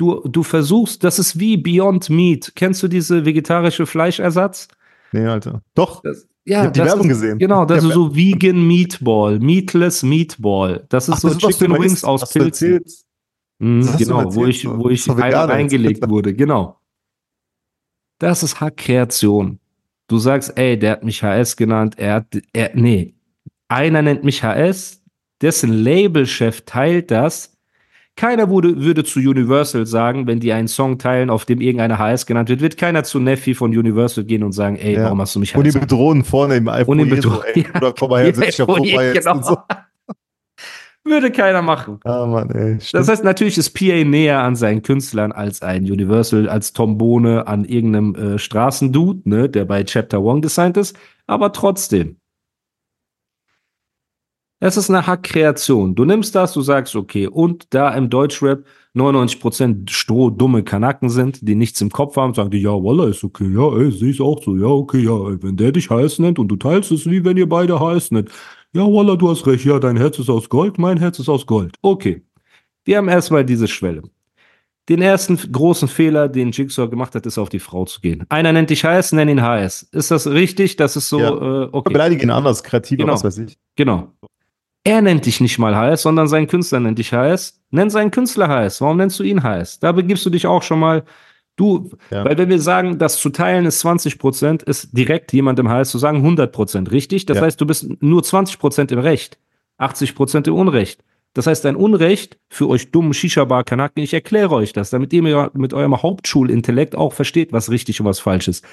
du, 0.00 0.20
du 0.26 0.42
versuchst, 0.42 1.04
das 1.04 1.18
ist 1.18 1.38
wie 1.38 1.56
Beyond 1.56 2.08
Meat. 2.08 2.52
Kennst 2.54 2.82
du 2.82 2.88
diese 2.88 3.24
vegetarische 3.24 3.86
Fleischersatz? 3.86 4.68
Nee, 5.12 5.26
Alter. 5.26 5.62
Doch. 5.74 6.02
Das, 6.02 6.26
ja, 6.44 6.60
ich 6.60 6.66
hab 6.66 6.72
die 6.72 6.80
Werbung 6.80 7.10
ist, 7.10 7.20
gesehen. 7.20 7.38
Genau, 7.38 7.64
das 7.64 7.84
ist 7.84 7.92
so 7.92 8.14
Vegan 8.14 8.66
Meatball, 8.66 9.38
Meatless 9.38 10.02
Meatball. 10.02 10.86
Das 10.88 11.08
ist 11.08 11.16
Ach, 11.16 11.20
so 11.20 11.28
das 11.28 11.38
Chicken 11.38 11.74
ist, 11.74 11.80
Wings 11.80 12.04
aus 12.04 12.32
Pilzen. 12.32 12.80
Mhm, 13.58 13.96
genau, 13.98 14.34
wo 14.34 14.46
ich, 14.46 14.66
wo 14.66 14.88
ich 14.88 15.06
reingelegt 15.08 16.08
wurde, 16.08 16.32
genau. 16.32 16.80
Das 18.18 18.42
ist 18.42 18.60
Hack-Kreation. 18.60 19.58
Du 20.08 20.18
sagst, 20.18 20.56
ey, 20.56 20.78
der 20.78 20.92
hat 20.92 21.04
mich 21.04 21.22
HS 21.22 21.56
genannt, 21.56 21.98
er 21.98 22.14
hat, 22.14 22.26
er, 22.52 22.70
nee, 22.74 23.14
einer 23.68 24.02
nennt 24.02 24.24
mich 24.24 24.42
HS, 24.42 25.02
dessen 25.42 25.72
Labelchef 25.72 26.62
teilt 26.62 27.10
das. 27.10 27.56
Keiner 28.20 28.50
würde, 28.50 28.78
würde 28.78 29.02
zu 29.02 29.18
Universal 29.18 29.86
sagen, 29.86 30.26
wenn 30.26 30.40
die 30.40 30.52
einen 30.52 30.68
Song 30.68 30.98
teilen, 30.98 31.30
auf 31.30 31.46
dem 31.46 31.62
irgendeiner 31.62 31.98
HS 31.98 32.26
genannt 32.26 32.50
wird, 32.50 32.60
wird 32.60 32.76
keiner 32.76 33.02
zu 33.02 33.18
Neffi 33.18 33.54
von 33.54 33.70
Universal 33.70 34.24
gehen 34.24 34.42
und 34.42 34.52
sagen, 34.52 34.76
ey, 34.76 34.92
ja. 34.92 35.04
warum 35.04 35.22
hast 35.22 35.36
du 35.36 35.40
mich 35.40 35.54
HS? 35.54 35.58
Und 35.58 35.64
die 35.64 35.78
bedrohen 35.78 36.22
vorne 36.22 36.56
im 36.56 36.68
iPhone. 36.68 37.00
Und 37.00 37.06
die 37.06 37.14
bedrohen, 37.14 37.40
so, 37.54 37.78
oder 37.78 37.94
komm 37.98 38.10
mal 38.10 38.22
her, 38.22 38.34
sitz 38.34 38.48
ich 38.48 38.62
auf 38.62 38.78
jetzt 38.84 39.24
genau. 39.26 39.40
so. 39.40 39.56
Würde 41.04 41.30
keiner 41.30 41.62
machen. 41.62 41.98
Ah, 42.04 42.26
Mann, 42.26 42.50
ey, 42.50 42.76
das 42.92 43.08
heißt, 43.08 43.24
natürlich 43.24 43.56
ist 43.56 43.70
PA 43.70 44.04
näher 44.04 44.40
an 44.40 44.54
seinen 44.54 44.82
Künstlern 44.82 45.32
als 45.32 45.62
ein 45.62 45.84
Universal, 45.84 46.46
als 46.46 46.74
Tom 46.74 46.98
Bohne 46.98 47.46
an 47.46 47.64
irgendeinem 47.64 48.14
äh, 48.16 48.38
Straßendude, 48.38 49.22
ne, 49.24 49.48
der 49.48 49.64
bei 49.64 49.82
Chapter 49.82 50.20
One 50.20 50.42
designt 50.42 50.76
ist. 50.76 50.94
Aber 51.26 51.54
trotzdem, 51.54 52.19
es 54.60 54.76
ist 54.76 54.90
eine 54.90 55.06
Hack-Kreation. 55.06 55.94
Du 55.94 56.04
nimmst 56.04 56.34
das, 56.34 56.52
du 56.52 56.60
sagst, 56.60 56.94
okay, 56.94 57.26
und 57.26 57.72
da 57.74 57.94
im 57.94 58.10
Deutschrap 58.10 58.64
99% 58.94 59.88
strohdumme 59.90 60.62
Kanaken 60.62 61.08
sind, 61.08 61.48
die 61.48 61.54
nichts 61.54 61.80
im 61.80 61.90
Kopf 61.90 62.16
haben, 62.16 62.34
sagen 62.34 62.50
die, 62.50 62.60
ja, 62.60 62.70
Wallah, 62.70 63.08
ist 63.08 63.24
okay, 63.24 63.48
ja, 63.52 63.78
ey, 63.78 63.90
sehe 63.90 64.10
ich 64.10 64.20
auch 64.20 64.42
so, 64.42 64.56
ja, 64.56 64.66
okay, 64.66 64.98
ja, 64.98 65.30
ey, 65.30 65.42
wenn 65.42 65.56
der 65.56 65.72
dich 65.72 65.88
heiß 65.88 66.18
nennt 66.18 66.38
und 66.38 66.48
du 66.48 66.56
teilst 66.56 66.92
es, 66.92 67.08
wie 67.08 67.24
wenn 67.24 67.36
ihr 67.36 67.48
beide 67.48 67.80
heiß 67.80 68.10
nennt. 68.10 68.30
Ja, 68.72 68.82
Wallah, 68.82 69.16
du 69.16 69.30
hast 69.30 69.46
recht, 69.46 69.64
ja, 69.64 69.78
dein 69.78 69.96
Herz 69.96 70.18
ist 70.18 70.28
aus 70.28 70.48
Gold, 70.48 70.78
mein 70.78 70.98
Herz 70.98 71.18
ist 71.18 71.28
aus 71.28 71.46
Gold. 71.46 71.76
Okay. 71.80 72.22
Wir 72.84 72.98
haben 72.98 73.08
erstmal 73.08 73.44
diese 73.44 73.66
Schwelle. 73.66 74.02
Den 74.88 75.02
ersten 75.02 75.36
großen 75.36 75.86
Fehler, 75.86 76.28
den 76.28 76.50
Jigsaw 76.50 76.88
gemacht 76.88 77.14
hat, 77.14 77.24
ist 77.24 77.38
auf 77.38 77.48
die 77.48 77.60
Frau 77.60 77.84
zu 77.84 78.00
gehen. 78.00 78.24
Einer 78.28 78.52
nennt 78.52 78.70
dich 78.70 78.84
HS, 78.84 79.12
nenn 79.12 79.28
ihn 79.28 79.42
HS. 79.42 79.84
Ist 79.92 80.10
das 80.10 80.26
richtig? 80.26 80.76
Das 80.76 80.96
ist 80.96 81.08
so, 81.08 81.20
ja. 81.20 81.30
äh, 81.30 81.68
okay. 81.70 81.92
Beleidige 81.92 82.24
ihn 82.24 82.30
anders, 82.30 82.62
kreativer, 82.64 83.04
genau. 83.04 83.12
was 83.12 83.22
weiß 83.22 83.38
ich. 83.38 83.58
Genau. 83.76 84.12
Er 84.84 85.02
nennt 85.02 85.26
dich 85.26 85.40
nicht 85.40 85.58
mal 85.58 85.76
HS, 85.76 86.02
sondern 86.02 86.26
sein 86.28 86.46
Künstler 86.46 86.80
nennt 86.80 86.98
dich 86.98 87.12
HS. 87.12 87.60
Nenn 87.70 87.90
seinen 87.90 88.10
Künstler 88.10 88.48
HS. 88.48 88.80
Warum 88.80 88.96
nennst 88.96 89.18
du 89.18 89.22
ihn 89.22 89.42
HS? 89.42 89.78
Da 89.78 89.92
begibst 89.92 90.24
du 90.24 90.30
dich 90.30 90.46
auch 90.46 90.62
schon 90.62 90.80
mal. 90.80 91.04
Du, 91.56 91.90
ja. 92.10 92.24
weil 92.24 92.38
wenn 92.38 92.48
wir 92.48 92.58
sagen, 92.58 92.98
das 92.98 93.18
zu 93.18 93.28
teilen 93.28 93.66
ist 93.66 93.80
20 93.80 94.18
Prozent, 94.18 94.62
ist 94.62 94.96
direkt 94.96 95.32
jemandem 95.34 95.68
HS 95.68 95.90
zu 95.90 95.98
sagen 95.98 96.18
100 96.18 96.50
Prozent, 96.50 96.90
richtig? 96.90 97.26
Das 97.26 97.36
ja. 97.36 97.42
heißt, 97.42 97.60
du 97.60 97.66
bist 97.66 97.86
nur 98.00 98.22
20 98.22 98.58
Prozent 98.58 98.92
im 98.92 98.98
Recht, 98.98 99.38
80 99.76 100.14
Prozent 100.14 100.48
im 100.48 100.54
Unrecht. 100.54 101.04
Das 101.34 101.46
heißt, 101.46 101.66
ein 101.66 101.76
Unrecht 101.76 102.38
für 102.48 102.68
euch 102.68 102.90
dummen 102.90 103.12
Shisha-Bar-Kanaken, 103.12 104.02
ich 104.02 104.14
erkläre 104.14 104.54
euch 104.54 104.72
das, 104.72 104.90
damit 104.90 105.12
ihr 105.12 105.50
mit 105.52 105.74
eurem 105.74 106.02
Hauptschulintellekt 106.02 106.96
auch 106.96 107.12
versteht, 107.12 107.52
was 107.52 107.70
richtig 107.70 108.00
und 108.00 108.06
was 108.06 108.20
falsch 108.20 108.48
ist. 108.48 108.64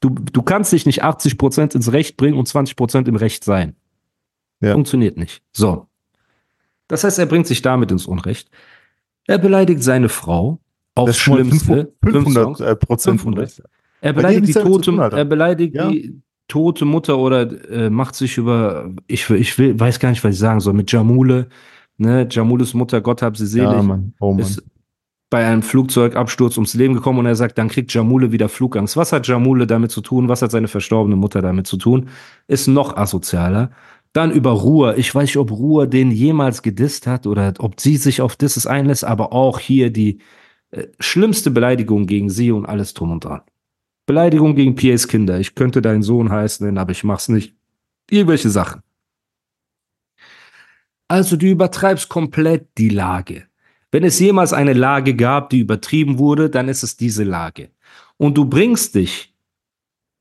Du, 0.00 0.10
du 0.10 0.42
kannst 0.42 0.72
dich 0.72 0.84
nicht 0.84 1.02
80% 1.02 1.74
ins 1.74 1.92
Recht 1.92 2.18
bringen 2.18 2.38
und 2.38 2.46
20% 2.46 3.08
im 3.08 3.16
Recht 3.16 3.44
sein. 3.44 3.76
Ja. 4.60 4.72
Funktioniert 4.72 5.16
nicht. 5.16 5.42
So. 5.52 5.86
Das 6.88 7.04
heißt, 7.04 7.18
er 7.18 7.26
bringt 7.26 7.46
sich 7.46 7.62
damit 7.62 7.90
ins 7.90 8.06
Unrecht. 8.06 8.50
Er 9.26 9.38
beleidigt 9.38 9.82
seine 9.82 10.08
Frau 10.08 10.60
aufs 10.94 11.18
Schlimmste. 11.18 11.92
500 12.02 12.60
äh, 12.60 12.76
Prozent 12.76 13.20
500. 13.20 13.62
Er 14.00 14.12
beleidigt 14.12 14.48
die 14.48 14.52
tote, 14.52 14.92
er 14.92 15.24
beleidigt 15.24 15.74
ja. 15.74 15.88
die 15.88 16.20
tote 16.48 16.84
Mutter 16.84 17.18
oder 17.18 17.70
äh, 17.70 17.90
macht 17.90 18.14
sich 18.14 18.38
über, 18.38 18.90
ich, 19.06 19.28
ich 19.30 19.58
will, 19.58 19.78
weiß 19.78 19.98
gar 19.98 20.10
nicht, 20.10 20.22
was 20.22 20.34
ich 20.34 20.38
sagen 20.38 20.60
soll, 20.60 20.74
mit 20.74 20.92
Jamule, 20.92 21.48
ne, 21.96 22.28
Jamules 22.30 22.74
Mutter, 22.74 23.00
Gott 23.00 23.22
hab 23.22 23.36
sie 23.36 23.46
selig, 23.46 23.70
ja, 23.70 23.82
Mann. 23.82 24.14
Oh, 24.20 24.32
Mann. 24.32 24.40
ist 24.40 24.62
bei 25.28 25.44
einem 25.44 25.62
Flugzeugabsturz 25.62 26.56
ums 26.56 26.74
Leben 26.74 26.94
gekommen 26.94 27.18
und 27.18 27.26
er 27.26 27.34
sagt, 27.34 27.58
dann 27.58 27.68
kriegt 27.68 27.92
Jamule 27.92 28.30
wieder 28.30 28.48
Flugangst. 28.48 28.96
Was 28.96 29.12
hat 29.12 29.26
Jamule 29.26 29.66
damit 29.66 29.90
zu 29.90 30.00
tun? 30.00 30.28
Was 30.28 30.40
hat 30.40 30.52
seine 30.52 30.68
verstorbene 30.68 31.16
Mutter 31.16 31.42
damit 31.42 31.66
zu 31.66 31.76
tun? 31.76 32.08
Ist 32.46 32.68
noch 32.68 32.96
asozialer. 32.96 33.70
Dann 34.16 34.32
über 34.32 34.52
Ruhr. 34.52 34.96
Ich 34.96 35.14
weiß 35.14 35.24
nicht, 35.24 35.36
ob 35.36 35.50
Ruhr 35.50 35.86
den 35.86 36.10
jemals 36.10 36.62
gedisst 36.62 37.06
hat 37.06 37.26
oder 37.26 37.52
ob 37.58 37.78
sie 37.78 37.98
sich 37.98 38.22
auf 38.22 38.34
Disses 38.34 38.66
einlässt, 38.66 39.04
aber 39.04 39.34
auch 39.34 39.58
hier 39.58 39.90
die 39.90 40.20
äh, 40.70 40.86
schlimmste 40.98 41.50
Beleidigung 41.50 42.06
gegen 42.06 42.30
sie 42.30 42.50
und 42.50 42.64
alles 42.64 42.94
drum 42.94 43.12
und 43.12 43.26
dran. 43.26 43.42
Beleidigung 44.06 44.54
gegen 44.54 44.74
Piers 44.74 45.06
Kinder. 45.06 45.38
Ich 45.38 45.54
könnte 45.54 45.82
deinen 45.82 46.00
Sohn 46.00 46.32
heißen, 46.32 46.78
aber 46.78 46.92
ich 46.92 47.04
mach's 47.04 47.28
nicht. 47.28 47.56
Irgendwelche 48.08 48.48
Sachen. 48.48 48.80
Also 51.08 51.36
du 51.36 51.44
übertreibst 51.44 52.08
komplett 52.08 52.68
die 52.78 52.88
Lage. 52.88 53.44
Wenn 53.90 54.02
es 54.02 54.18
jemals 54.18 54.54
eine 54.54 54.72
Lage 54.72 55.14
gab, 55.14 55.50
die 55.50 55.60
übertrieben 55.60 56.18
wurde, 56.18 56.48
dann 56.48 56.70
ist 56.70 56.82
es 56.82 56.96
diese 56.96 57.24
Lage. 57.24 57.68
Und 58.16 58.38
du 58.38 58.46
bringst 58.46 58.94
dich 58.94 59.34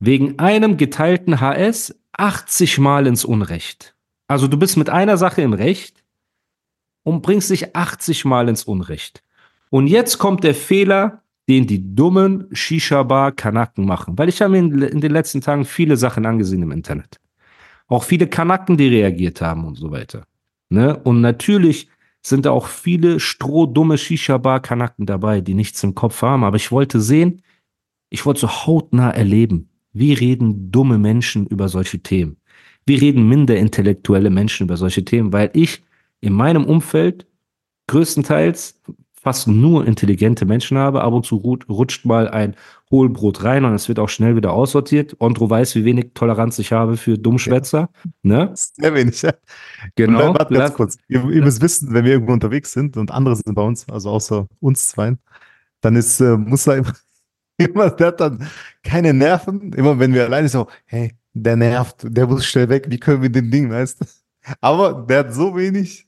wegen 0.01 0.37
einem 0.37 0.75
geteilten 0.75 1.39
HS 1.39 1.95
80 2.17 2.77
Mal 2.79 3.07
ins 3.07 3.25
Unrecht. 3.25 3.95
Also 4.27 4.47
du 4.47 4.57
bist 4.57 4.77
mit 4.77 4.89
einer 4.89 5.17
Sache 5.17 5.41
im 5.41 5.53
Recht 5.53 6.03
und 7.03 7.21
bringst 7.21 7.49
dich 7.49 7.75
80 7.75 8.25
Mal 8.25 8.49
ins 8.49 8.63
Unrecht. 8.63 9.21
Und 9.69 9.87
jetzt 9.87 10.17
kommt 10.17 10.43
der 10.43 10.55
Fehler, 10.55 11.21
den 11.47 11.67
die 11.67 11.95
dummen 11.95 12.47
Shisha-Bar-Kanaken 12.51 13.85
machen. 13.85 14.17
Weil 14.17 14.29
ich 14.29 14.41
habe 14.41 14.59
mir 14.61 14.87
in 14.87 15.01
den 15.01 15.11
letzten 15.11 15.41
Tagen 15.41 15.65
viele 15.65 15.97
Sachen 15.97 16.25
angesehen 16.25 16.63
im 16.63 16.71
Internet. 16.71 17.19
Auch 17.87 18.03
viele 18.03 18.27
Kanaken, 18.27 18.77
die 18.77 18.87
reagiert 18.87 19.41
haben 19.41 19.65
und 19.65 19.75
so 19.75 19.91
weiter. 19.91 20.25
Ne? 20.69 20.97
Und 20.97 21.21
natürlich 21.21 21.89
sind 22.23 22.47
da 22.47 22.51
auch 22.51 22.67
viele 22.67 23.19
strohdumme 23.19 23.99
Shisha-Bar-Kanaken 23.99 25.05
dabei, 25.05 25.41
die 25.41 25.53
nichts 25.53 25.83
im 25.83 25.93
Kopf 25.93 26.23
haben. 26.23 26.43
Aber 26.43 26.55
ich 26.55 26.71
wollte 26.71 26.99
sehen, 26.99 27.43
ich 28.09 28.25
wollte 28.25 28.41
so 28.41 28.49
hautnah 28.49 29.11
erleben, 29.11 29.69
wie 29.95 30.13
reden 30.13 30.71
dumme 30.71 30.97
Menschen 30.97 31.47
über 31.47 31.69
solche 31.69 31.99
Themen? 31.99 32.35
Wie 32.85 32.95
reden 32.95 33.27
minder 33.29 33.55
intellektuelle 33.55 34.29
Menschen 34.29 34.65
über 34.65 34.75
solche 34.75 35.05
Themen? 35.05 35.31
Weil 35.31 35.49
ich 35.53 35.83
in 36.19 36.33
meinem 36.33 36.65
Umfeld 36.65 37.25
größtenteils 37.87 38.81
fast 39.25 39.47
nur 39.47 39.87
intelligente 39.87 40.45
Menschen 40.45 40.77
habe. 40.77 41.01
Ab 41.01 41.13
und 41.13 41.25
zu 41.25 41.37
rutscht 41.37 42.05
mal 42.05 42.27
ein 42.27 42.55
Hohlbrot 42.91 43.43
rein 43.43 43.63
und 43.63 43.73
es 43.73 43.87
wird 43.87 43.99
auch 43.99 44.09
schnell 44.09 44.35
wieder 44.35 44.51
aussortiert. 44.51 45.15
Ondro 45.19 45.49
weiß, 45.49 45.75
wie 45.75 45.85
wenig 45.85 46.11
Toleranz 46.13 46.59
ich 46.59 46.73
habe 46.73 46.97
für 46.97 47.17
Dummschwätzer. 47.17 47.89
Ja. 48.03 48.09
Ne? 48.21 48.51
Sehr 48.53 48.93
wenig, 48.93 49.21
ja. 49.21 49.33
Genau. 49.95 50.33
Warte 50.33 50.53
ganz 50.53 50.73
kurz. 50.73 50.97
Ihr, 51.07 51.27
ihr, 51.29 51.41
müsst 51.41 51.61
wissen, 51.61 51.93
wenn 51.93 52.03
wir 52.03 52.11
irgendwo 52.11 52.33
unterwegs 52.33 52.73
sind 52.73 52.97
und 52.97 53.11
andere 53.11 53.37
sind 53.37 53.55
bei 53.55 53.63
uns, 53.63 53.87
also 53.89 54.09
außer 54.09 54.47
uns 54.59 54.89
zwei, 54.89 55.15
dann 55.79 55.95
ist, 55.95 56.19
äh, 56.19 56.37
muss 56.37 56.65
da 56.65 56.75
immer 56.75 56.93
immer, 57.73 57.89
der 57.89 58.07
hat 58.07 58.19
dann 58.19 58.47
keine 58.83 59.13
Nerven. 59.13 59.71
Immer 59.73 59.97
wenn 59.99 60.13
wir 60.13 60.25
alleine 60.25 60.49
so, 60.49 60.67
hey, 60.85 61.13
der 61.33 61.55
nervt, 61.55 61.97
der 62.03 62.27
muss 62.27 62.45
schnell 62.45 62.69
weg, 62.69 62.85
wie 62.89 62.97
können 62.97 63.21
wir 63.21 63.29
den 63.29 63.51
Ding, 63.51 63.69
weißt 63.69 64.01
du? 64.01 64.05
Aber 64.61 65.05
der 65.07 65.19
hat 65.19 65.33
so 65.33 65.55
wenig 65.55 66.07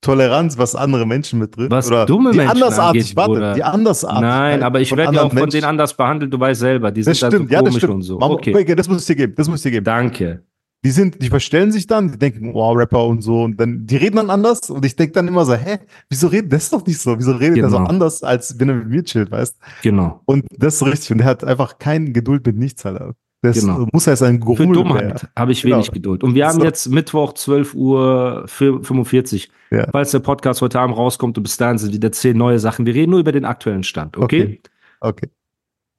Toleranz, 0.00 0.58
was 0.58 0.74
andere 0.74 1.06
Menschen 1.06 1.40
betrifft. 1.40 1.70
Was 1.70 1.88
oder 1.88 2.06
dumme 2.06 2.30
die 2.30 2.38
Menschen 2.38 2.52
andersartig, 2.52 3.16
angeht, 3.16 3.16
warte, 3.16 3.54
die 3.56 3.64
andersartig. 3.64 4.20
Nein, 4.20 4.62
aber 4.62 4.80
ich 4.80 4.94
werde 4.94 5.14
ja 5.14 5.22
auch 5.22 5.28
von 5.28 5.34
Menschen. 5.34 5.50
denen 5.50 5.64
anders 5.64 5.94
behandelt, 5.94 6.32
du 6.32 6.38
weißt 6.38 6.60
selber, 6.60 6.90
die 6.90 7.02
sind 7.02 7.20
das 7.20 7.30
stimmt, 7.30 7.50
so 7.50 7.56
komisch 7.56 7.82
ja, 7.82 7.88
und 7.88 8.02
so. 8.02 8.20
Okay. 8.20 8.54
okay. 8.54 8.74
das 8.74 8.88
muss 8.88 9.00
ich 9.00 9.06
dir 9.06 9.16
geben, 9.16 9.34
das 9.34 9.48
muss 9.48 9.60
ich 9.60 9.62
dir 9.64 9.70
geben. 9.70 9.84
Danke 9.84 10.42
die 10.84 10.90
sind, 10.90 11.22
die 11.22 11.30
verstellen 11.30 11.72
sich 11.72 11.86
dann, 11.86 12.12
die 12.12 12.18
denken, 12.18 12.52
wow, 12.52 12.76
Rapper 12.76 13.06
und 13.06 13.22
so, 13.22 13.42
und 13.42 13.58
dann, 13.58 13.86
die 13.86 13.96
reden 13.96 14.16
dann 14.16 14.30
anders 14.30 14.68
und 14.68 14.84
ich 14.84 14.94
denke 14.94 15.14
dann 15.14 15.26
immer 15.26 15.44
so, 15.46 15.54
hä, 15.54 15.78
wieso 16.10 16.28
redet 16.28 16.52
das 16.52 16.68
doch 16.70 16.86
nicht 16.86 17.00
so? 17.00 17.18
Wieso 17.18 17.32
redet 17.32 17.54
genau. 17.54 17.68
er 17.68 17.70
so 17.70 17.76
anders, 17.78 18.22
als 18.22 18.60
wenn 18.60 18.68
er 18.68 18.74
mit 18.76 18.88
mir 18.88 19.02
chillt, 19.02 19.30
weißt? 19.30 19.56
Genau. 19.82 20.20
Und 20.26 20.44
das 20.50 20.76
ist 20.76 20.86
richtig. 20.86 21.12
Und 21.12 21.20
er 21.20 21.26
hat 21.26 21.42
einfach 21.42 21.78
keine 21.78 22.12
Geduld 22.12 22.46
mit 22.46 22.56
nichts, 22.56 22.84
Alter. 22.84 23.14
Das 23.40 23.60
genau. 23.60 23.86
muss 23.92 24.06
er 24.06 24.16
sein 24.16 24.40
Grummel. 24.40 24.68
Für 24.68 24.72
Dummheit 24.72 25.28
habe 25.36 25.52
ich 25.52 25.62
genau. 25.62 25.76
wenig 25.76 25.90
Geduld. 25.90 26.22
Und 26.22 26.34
wir 26.34 26.46
haben 26.46 26.60
so. 26.60 26.64
jetzt 26.64 26.88
Mittwoch 26.88 27.32
12 27.34 27.74
Uhr 27.74 28.44
45. 28.46 29.50
Ja. 29.70 29.86
Falls 29.90 30.12
der 30.12 30.20
Podcast 30.20 30.62
heute 30.62 30.80
Abend 30.80 30.96
rauskommt 30.96 31.36
und 31.36 31.42
bis 31.42 31.56
dahin 31.56 31.78
sind 31.78 31.92
wieder 31.92 32.12
zehn 32.12 32.36
neue 32.36 32.58
Sachen. 32.58 32.86
Wir 32.86 32.94
reden 32.94 33.10
nur 33.10 33.20
über 33.20 33.32
den 33.32 33.44
aktuellen 33.44 33.84
Stand, 33.84 34.16
okay? 34.16 34.42
Okay. 34.42 34.60
okay. 35.00 35.30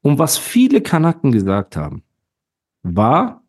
Und 0.01 0.19
was 0.19 0.37
viele 0.37 0.81
Kanaken 0.81 1.31
gesagt 1.31 1.75
haben, 1.75 2.03
war, 2.81 3.43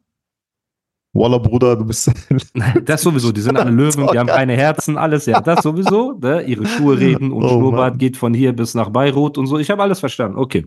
Walla, 1.18 1.38
Bruder, 1.38 1.76
du 1.76 1.84
bist. 1.84 2.10
das 2.84 3.02
sowieso, 3.02 3.32
die 3.32 3.40
sind 3.40 3.56
alle 3.56 3.70
Löwen, 3.72 4.06
die 4.12 4.18
haben 4.18 4.28
keine 4.28 4.56
Herzen, 4.56 4.96
alles, 4.98 5.26
ja, 5.26 5.40
das 5.40 5.62
sowieso. 5.62 6.18
Ne? 6.20 6.42
Ihre 6.42 6.66
Schuhe 6.66 6.98
reden 6.98 7.32
und 7.32 7.44
oh, 7.44 7.48
Schnurrbart 7.48 7.92
Mann. 7.92 7.98
geht 7.98 8.16
von 8.16 8.34
hier 8.34 8.52
bis 8.52 8.74
nach 8.74 8.90
Beirut 8.90 9.38
und 9.38 9.46
so. 9.46 9.58
Ich 9.58 9.70
habe 9.70 9.82
alles 9.82 10.00
verstanden, 10.00 10.38
okay. 10.38 10.66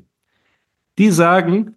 Die 0.97 1.11
sagen, 1.11 1.75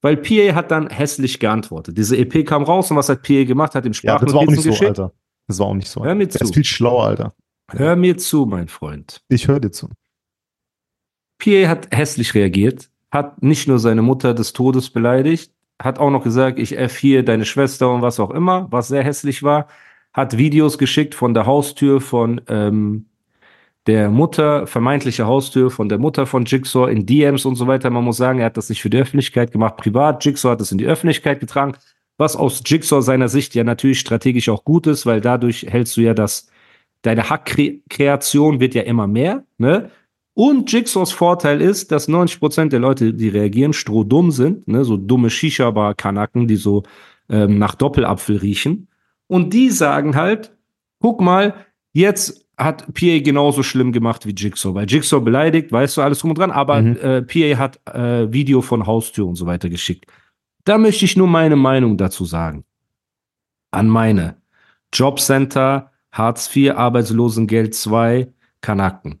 weil 0.00 0.16
PA 0.16 0.54
hat 0.54 0.70
dann 0.70 0.88
hässlich 0.88 1.40
geantwortet. 1.40 1.96
Diese 1.96 2.16
EP 2.16 2.46
kam 2.46 2.62
raus 2.62 2.90
und 2.90 2.96
was 2.96 3.08
hat 3.08 3.22
PA 3.22 3.44
gemacht? 3.44 3.74
Hat 3.74 3.86
ihm 3.86 3.94
Sprachnotizen 3.94 4.26
ja, 4.28 4.32
das 4.32 4.34
war 4.34 4.40
auch 4.40 4.50
nicht 4.50 4.64
geschickt. 4.64 4.96
so, 4.96 5.02
Alter. 5.02 5.14
Das 5.46 5.58
war 5.58 5.66
auch 5.66 5.74
nicht 5.74 5.88
so. 5.88 6.04
Hör 6.04 6.14
mir 6.14 6.28
zu. 6.28 6.38
Der 6.38 6.46
ist 6.46 6.54
viel 6.54 6.64
schlauer, 6.64 7.04
Alter. 7.04 7.34
Hör 7.70 7.96
mir 7.96 8.16
zu, 8.18 8.46
mein 8.46 8.68
Freund. 8.68 9.22
Ich 9.28 9.48
höre 9.48 9.60
dir 9.60 9.70
zu. 9.70 9.88
PA 11.38 11.68
hat 11.68 11.88
hässlich 11.94 12.34
reagiert, 12.34 12.90
hat 13.10 13.42
nicht 13.42 13.68
nur 13.68 13.78
seine 13.78 14.02
Mutter 14.02 14.34
des 14.34 14.52
Todes 14.52 14.90
beleidigt, 14.90 15.53
hat 15.84 15.98
auch 15.98 16.10
noch 16.10 16.24
gesagt, 16.24 16.58
ich 16.58 16.78
F4 16.78 17.22
deine 17.22 17.44
Schwester 17.44 17.92
und 17.92 18.02
was 18.02 18.18
auch 18.18 18.30
immer, 18.30 18.66
was 18.70 18.88
sehr 18.88 19.04
hässlich 19.04 19.42
war, 19.42 19.68
hat 20.12 20.38
Videos 20.38 20.78
geschickt 20.78 21.14
von 21.14 21.34
der 21.34 21.46
Haustür 21.46 22.00
von 22.00 22.40
ähm, 22.48 23.06
der 23.86 24.08
Mutter, 24.08 24.66
vermeintliche 24.66 25.26
Haustür 25.26 25.70
von 25.70 25.88
der 25.88 25.98
Mutter 25.98 26.24
von 26.26 26.46
Jigsaw 26.46 26.90
in 26.90 27.04
DMs 27.04 27.44
und 27.44 27.56
so 27.56 27.66
weiter. 27.66 27.90
Man 27.90 28.04
muss 28.04 28.16
sagen, 28.16 28.38
er 28.38 28.46
hat 28.46 28.56
das 28.56 28.70
nicht 28.70 28.80
für 28.80 28.88
die 28.88 28.96
Öffentlichkeit 28.98 29.52
gemacht, 29.52 29.76
privat. 29.76 30.24
Jigsaw 30.24 30.52
hat 30.52 30.60
es 30.62 30.72
in 30.72 30.78
die 30.78 30.86
Öffentlichkeit 30.86 31.40
getragen, 31.40 31.74
was 32.16 32.36
aus 32.36 32.62
Jigsaw 32.64 33.02
seiner 33.02 33.28
Sicht 33.28 33.54
ja 33.54 33.64
natürlich 33.64 34.00
strategisch 34.00 34.48
auch 34.48 34.64
gut 34.64 34.86
ist, 34.86 35.04
weil 35.04 35.20
dadurch 35.20 35.66
hältst 35.68 35.96
du 35.96 36.00
ja 36.00 36.14
das, 36.14 36.48
deine 37.02 37.28
Hackkreation 37.28 38.60
wird 38.60 38.74
ja 38.74 38.82
immer 38.82 39.06
mehr, 39.06 39.44
ne? 39.58 39.90
Und 40.34 40.70
Jigsaws 40.72 41.12
Vorteil 41.12 41.60
ist, 41.60 41.92
dass 41.92 42.08
90% 42.08 42.68
der 42.68 42.80
Leute, 42.80 43.14
die 43.14 43.28
reagieren, 43.28 43.72
strohdumm 43.72 44.32
sind, 44.32 44.66
ne, 44.66 44.84
so 44.84 44.96
dumme 44.96 45.30
Shisha-Bar-Kanaken, 45.30 46.48
die 46.48 46.56
so 46.56 46.82
ähm, 47.28 47.58
nach 47.58 47.76
Doppelapfel 47.76 48.38
riechen. 48.38 48.88
Und 49.28 49.54
die 49.54 49.70
sagen 49.70 50.16
halt, 50.16 50.52
guck 50.98 51.20
mal, 51.20 51.54
jetzt 51.92 52.46
hat 52.56 52.92
PA 52.94 53.18
genauso 53.20 53.62
schlimm 53.62 53.92
gemacht 53.92 54.26
wie 54.26 54.34
Jigsaw, 54.34 54.74
weil 54.74 54.86
Jigsaw 54.86 55.20
beleidigt, 55.20 55.72
weißt 55.72 55.96
du, 55.96 56.02
alles 56.02 56.18
drum 56.18 56.30
und 56.30 56.38
dran, 56.38 56.50
aber 56.50 56.82
mhm. 56.82 56.96
äh, 56.96 57.22
PA 57.22 57.58
hat 57.58 57.80
äh, 57.86 58.32
Video 58.32 58.60
von 58.60 58.86
Haustür 58.86 59.26
und 59.26 59.36
so 59.36 59.46
weiter 59.46 59.68
geschickt. 59.68 60.06
Da 60.64 60.78
möchte 60.78 61.04
ich 61.04 61.16
nur 61.16 61.28
meine 61.28 61.56
Meinung 61.56 61.96
dazu 61.96 62.24
sagen. 62.24 62.64
An 63.70 63.88
meine 63.88 64.36
Jobcenter, 64.92 65.90
Hartz 66.12 66.54
IV, 66.54 66.74
Arbeitslosengeld 66.74 67.74
2, 67.74 68.32
Kanaken. 68.60 69.20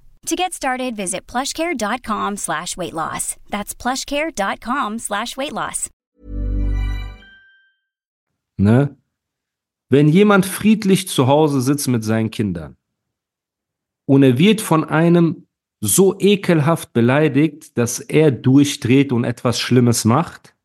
To 0.27 0.35
get 0.35 0.53
started, 0.53 0.95
visit 0.95 1.25
plushcare.com 1.27 2.37
slash 2.37 2.77
weight 2.77 2.93
loss. 2.93 3.37
That's 3.49 3.73
plushcare.com 3.73 4.99
slash 4.99 5.35
weight 5.35 5.51
loss. 5.51 5.89
Ne? 8.57 8.95
Wenn 9.89 10.07
jemand 10.07 10.45
friedlich 10.45 11.07
zu 11.07 11.27
Hause 11.27 11.61
sitzt 11.61 11.87
mit 11.87 12.03
seinen 12.03 12.29
Kindern 12.31 12.77
und 14.05 14.23
er 14.23 14.37
wird 14.37 14.61
von 14.61 14.83
einem 14.85 15.47
so 15.81 16.17
ekelhaft 16.19 16.93
beleidigt, 16.93 17.77
dass 17.77 17.99
er 17.99 18.31
durchdreht 18.31 19.11
und 19.11 19.23
etwas 19.23 19.59
Schlimmes 19.59 20.05
macht, 20.05 20.55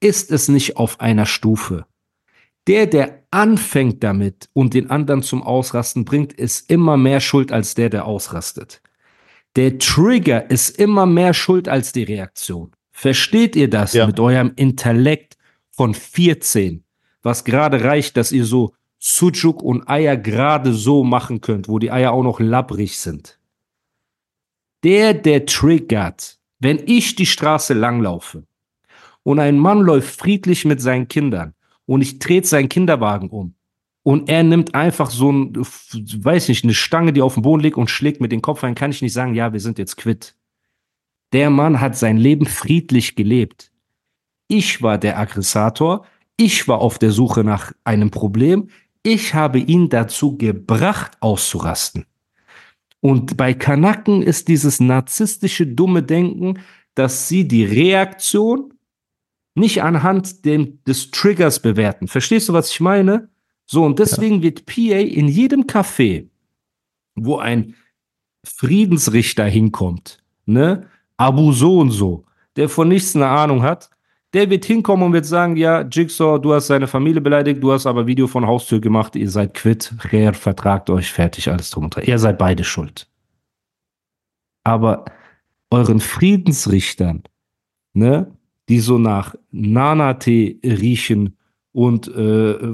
ist 0.00 0.30
es 0.30 0.48
nicht 0.48 0.76
auf 0.76 1.00
einer 1.00 1.26
Stufe. 1.26 1.86
Der, 2.68 2.86
der 2.86 3.22
anfängt 3.30 4.04
damit 4.04 4.48
und 4.52 4.74
den 4.74 4.90
anderen 4.90 5.22
zum 5.22 5.42
Ausrasten 5.42 6.04
bringt, 6.04 6.32
ist 6.32 6.70
immer 6.70 6.96
mehr 6.96 7.20
schuld 7.20 7.50
als 7.50 7.74
der, 7.74 7.90
der 7.90 8.06
ausrastet. 8.06 8.80
Der 9.56 9.78
Trigger 9.78 10.50
ist 10.50 10.78
immer 10.78 11.06
mehr 11.06 11.34
schuld 11.34 11.68
als 11.68 11.92
die 11.92 12.04
Reaktion. 12.04 12.72
Versteht 12.92 13.56
ihr 13.56 13.68
das 13.68 13.92
Ja. 13.94 14.06
mit 14.06 14.20
eurem 14.20 14.52
Intellekt 14.56 15.36
von 15.70 15.94
14, 15.94 16.84
was 17.22 17.44
gerade 17.44 17.82
reicht, 17.82 18.16
dass 18.16 18.32
ihr 18.32 18.44
so 18.44 18.74
Sucuk 18.98 19.62
und 19.62 19.88
Eier 19.88 20.16
gerade 20.16 20.72
so 20.72 21.02
machen 21.02 21.40
könnt, 21.40 21.68
wo 21.68 21.78
die 21.80 21.90
Eier 21.90 22.12
auch 22.12 22.22
noch 22.22 22.38
labbrig 22.38 22.98
sind? 22.98 23.38
Der, 24.84 25.14
der 25.14 25.46
triggert, 25.46 26.38
wenn 26.60 26.80
ich 26.86 27.14
die 27.16 27.26
Straße 27.26 27.74
langlaufe 27.74 28.44
und 29.24 29.38
ein 29.40 29.58
Mann 29.58 29.80
läuft 29.80 30.20
friedlich 30.20 30.64
mit 30.64 30.80
seinen 30.80 31.08
Kindern 31.08 31.54
und 31.86 32.00
ich 32.00 32.18
trete 32.18 32.46
seinen 32.46 32.68
Kinderwagen 32.68 33.28
um 33.28 33.54
und 34.02 34.28
er 34.28 34.42
nimmt 34.42 34.74
einfach 34.74 35.10
so 35.10 35.30
ein, 35.30 35.54
weiß 35.56 36.48
nicht, 36.48 36.64
eine 36.64 36.74
Stange, 36.74 37.12
die 37.12 37.22
auf 37.22 37.34
dem 37.34 37.42
Boden 37.42 37.62
liegt 37.62 37.76
und 37.76 37.90
schlägt 37.90 38.20
mit 38.20 38.32
dem 38.32 38.42
Kopf 38.42 38.64
ein, 38.64 38.74
kann 38.74 38.90
ich 38.90 39.02
nicht 39.02 39.12
sagen, 39.12 39.34
ja, 39.34 39.52
wir 39.52 39.60
sind 39.60 39.78
jetzt 39.78 39.96
quitt. 39.96 40.34
Der 41.32 41.50
Mann 41.50 41.80
hat 41.80 41.96
sein 41.96 42.16
Leben 42.16 42.46
friedlich 42.46 43.14
gelebt. 43.14 43.72
Ich 44.48 44.82
war 44.82 44.98
der 44.98 45.18
Aggressator, 45.18 46.04
ich 46.36 46.66
war 46.68 46.80
auf 46.80 46.98
der 46.98 47.12
Suche 47.12 47.44
nach 47.44 47.72
einem 47.84 48.10
Problem, 48.10 48.68
ich 49.02 49.34
habe 49.34 49.58
ihn 49.58 49.88
dazu 49.88 50.36
gebracht, 50.36 51.16
auszurasten. 51.20 52.06
Und 53.00 53.36
bei 53.36 53.54
Kanaken 53.54 54.22
ist 54.22 54.48
dieses 54.48 54.78
narzisstische, 54.78 55.66
dumme 55.66 56.02
Denken, 56.02 56.60
dass 56.94 57.28
sie 57.28 57.48
die 57.48 57.64
Reaktion 57.64 58.71
nicht 59.54 59.82
anhand 59.82 60.44
dem, 60.44 60.82
des 60.84 61.10
Triggers 61.10 61.60
bewerten. 61.60 62.08
Verstehst 62.08 62.48
du, 62.48 62.52
was 62.52 62.70
ich 62.70 62.80
meine? 62.80 63.28
So, 63.66 63.84
und 63.84 63.98
deswegen 63.98 64.42
wird 64.42 64.66
PA 64.66 64.98
in 64.98 65.28
jedem 65.28 65.62
Café, 65.62 66.28
wo 67.14 67.38
ein 67.38 67.74
Friedensrichter 68.44 69.44
hinkommt, 69.44 70.22
ne, 70.46 70.88
Abu 71.16 71.52
so 71.52 71.78
und 71.78 71.90
so, 71.90 72.24
der 72.56 72.68
von 72.68 72.88
nichts 72.88 73.14
eine 73.14 73.28
Ahnung 73.28 73.62
hat, 73.62 73.90
der 74.32 74.48
wird 74.50 74.64
hinkommen 74.64 75.06
und 75.06 75.12
wird 75.12 75.26
sagen, 75.26 75.56
ja, 75.56 75.82
Jigsaw, 75.82 76.38
du 76.38 76.54
hast 76.54 76.68
seine 76.68 76.86
Familie 76.88 77.20
beleidigt, 77.20 77.62
du 77.62 77.72
hast 77.72 77.86
aber 77.86 78.06
Video 78.06 78.26
von 78.26 78.46
Haustür 78.46 78.80
gemacht, 78.80 79.14
ihr 79.14 79.30
seid 79.30 79.54
quitt, 79.54 79.94
Rer, 80.10 80.34
vertragt 80.34 80.90
euch, 80.90 81.12
fertig, 81.12 81.48
alles 81.48 81.70
drum 81.70 81.84
und 81.84 81.94
dran. 81.94 82.04
Ihr 82.04 82.18
seid 82.18 82.38
beide 82.38 82.64
schuld. 82.64 83.08
Aber 84.64 85.04
euren 85.70 86.00
Friedensrichtern, 86.00 87.22
ne, 87.92 88.32
die 88.68 88.80
so 88.80 88.98
nach 88.98 89.34
Nana-Tee 89.50 90.60
riechen 90.64 91.36
und 91.72 92.08
äh, 92.08 92.14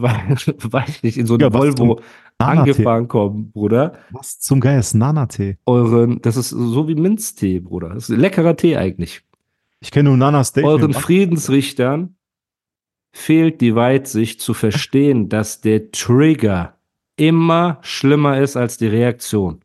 weiß 0.03 1.03
nicht, 1.03 1.17
in 1.19 1.27
so 1.27 1.35
eine 1.35 1.45
Ja, 1.45 1.53
Volvo 1.53 2.01
Nana-Tee? 2.39 2.71
angefahren 2.71 3.09
kommen, 3.09 3.51
Bruder. 3.53 3.95
Was 4.11 4.39
zum 4.39 4.61
Geier 4.61 4.79
ist 4.81 4.95
Nana-Tee? 4.95 5.57
Euren, 5.67 6.21
das 6.23 6.37
ist 6.37 6.51
so 6.51 6.89
wie 6.89 6.95
Minztee, 6.95 7.61
Bruder. 7.61 7.91
Das 7.91 8.05
ist 8.09 8.11
ein 8.11 8.21
leckerer 8.21 8.57
Tee 8.57 8.77
eigentlich. 8.77 9.23
Ich 9.81 9.91
kenne 9.91 10.09
nur 10.09 10.19
Nana 10.19 10.43
Steak. 10.45 10.65
Euren 10.65 10.93
Friedensrichtern 10.93 12.17
fehlt 13.13 13.61
die 13.61 13.75
Weitsicht 13.75 14.41
zu 14.41 14.55
verstehen, 14.55 15.29
dass 15.29 15.61
der 15.61 15.91
Trigger 15.93 16.75
immer 17.17 17.79
schlimmer 17.83 18.39
ist 18.41 18.57
als 18.57 18.77
die 18.79 18.87
Reaktion. 18.87 19.61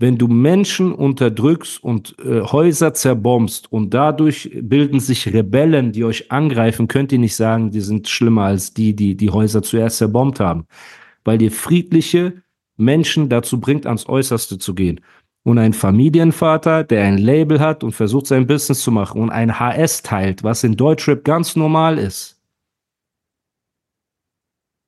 Wenn 0.00 0.16
du 0.16 0.28
Menschen 0.28 0.94
unterdrückst 0.94 1.84
und 1.84 2.16
äh, 2.24 2.40
Häuser 2.40 2.94
zerbombst 2.94 3.70
und 3.70 3.92
dadurch 3.92 4.50
bilden 4.62 4.98
sich 4.98 5.30
Rebellen, 5.30 5.92
die 5.92 6.04
euch 6.04 6.32
angreifen, 6.32 6.88
könnt 6.88 7.12
ihr 7.12 7.18
nicht 7.18 7.36
sagen, 7.36 7.70
die 7.70 7.82
sind 7.82 8.08
schlimmer 8.08 8.44
als 8.44 8.72
die, 8.72 8.96
die 8.96 9.14
die 9.14 9.28
Häuser 9.28 9.62
zuerst 9.62 9.98
zerbombt 9.98 10.40
haben. 10.40 10.64
Weil 11.22 11.42
ihr 11.42 11.52
friedliche 11.52 12.42
Menschen 12.78 13.28
dazu 13.28 13.60
bringt, 13.60 13.84
ans 13.84 14.08
Äußerste 14.08 14.56
zu 14.56 14.74
gehen. 14.74 15.02
Und 15.42 15.58
ein 15.58 15.74
Familienvater, 15.74 16.82
der 16.82 17.04
ein 17.04 17.18
Label 17.18 17.60
hat 17.60 17.84
und 17.84 17.92
versucht, 17.92 18.26
sein 18.26 18.46
Business 18.46 18.80
zu 18.80 18.90
machen 18.90 19.20
und 19.20 19.28
ein 19.28 19.60
HS 19.60 20.00
teilt, 20.00 20.42
was 20.42 20.64
in 20.64 20.76
Deutschrap 20.76 21.24
ganz 21.24 21.56
normal 21.56 21.98
ist. 21.98 22.39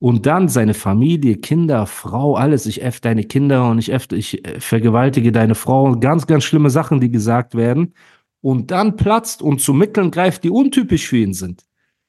Und 0.02 0.26
dann 0.26 0.48
seine 0.48 0.74
Familie, 0.74 1.36
Kinder, 1.36 1.86
Frau, 1.86 2.34
alles. 2.34 2.66
Ich 2.66 2.82
F 2.82 2.98
deine 2.98 3.22
Kinder 3.22 3.70
und 3.70 3.78
ich 3.78 3.92
F, 3.92 4.08
ich 4.10 4.44
äh, 4.44 4.58
vergewaltige 4.58 5.30
deine 5.30 5.54
Frau. 5.54 5.94
Ganz, 5.94 6.26
ganz 6.26 6.42
schlimme 6.42 6.70
Sachen, 6.70 6.98
die 6.98 7.08
gesagt 7.08 7.54
werden. 7.54 7.94
Und 8.40 8.72
dann 8.72 8.96
platzt 8.96 9.42
und 9.42 9.60
zu 9.60 9.72
Mitteln 9.72 10.10
greift, 10.10 10.42
die 10.42 10.50
untypisch 10.50 11.06
für 11.06 11.18
ihn 11.18 11.34
sind. 11.34 11.64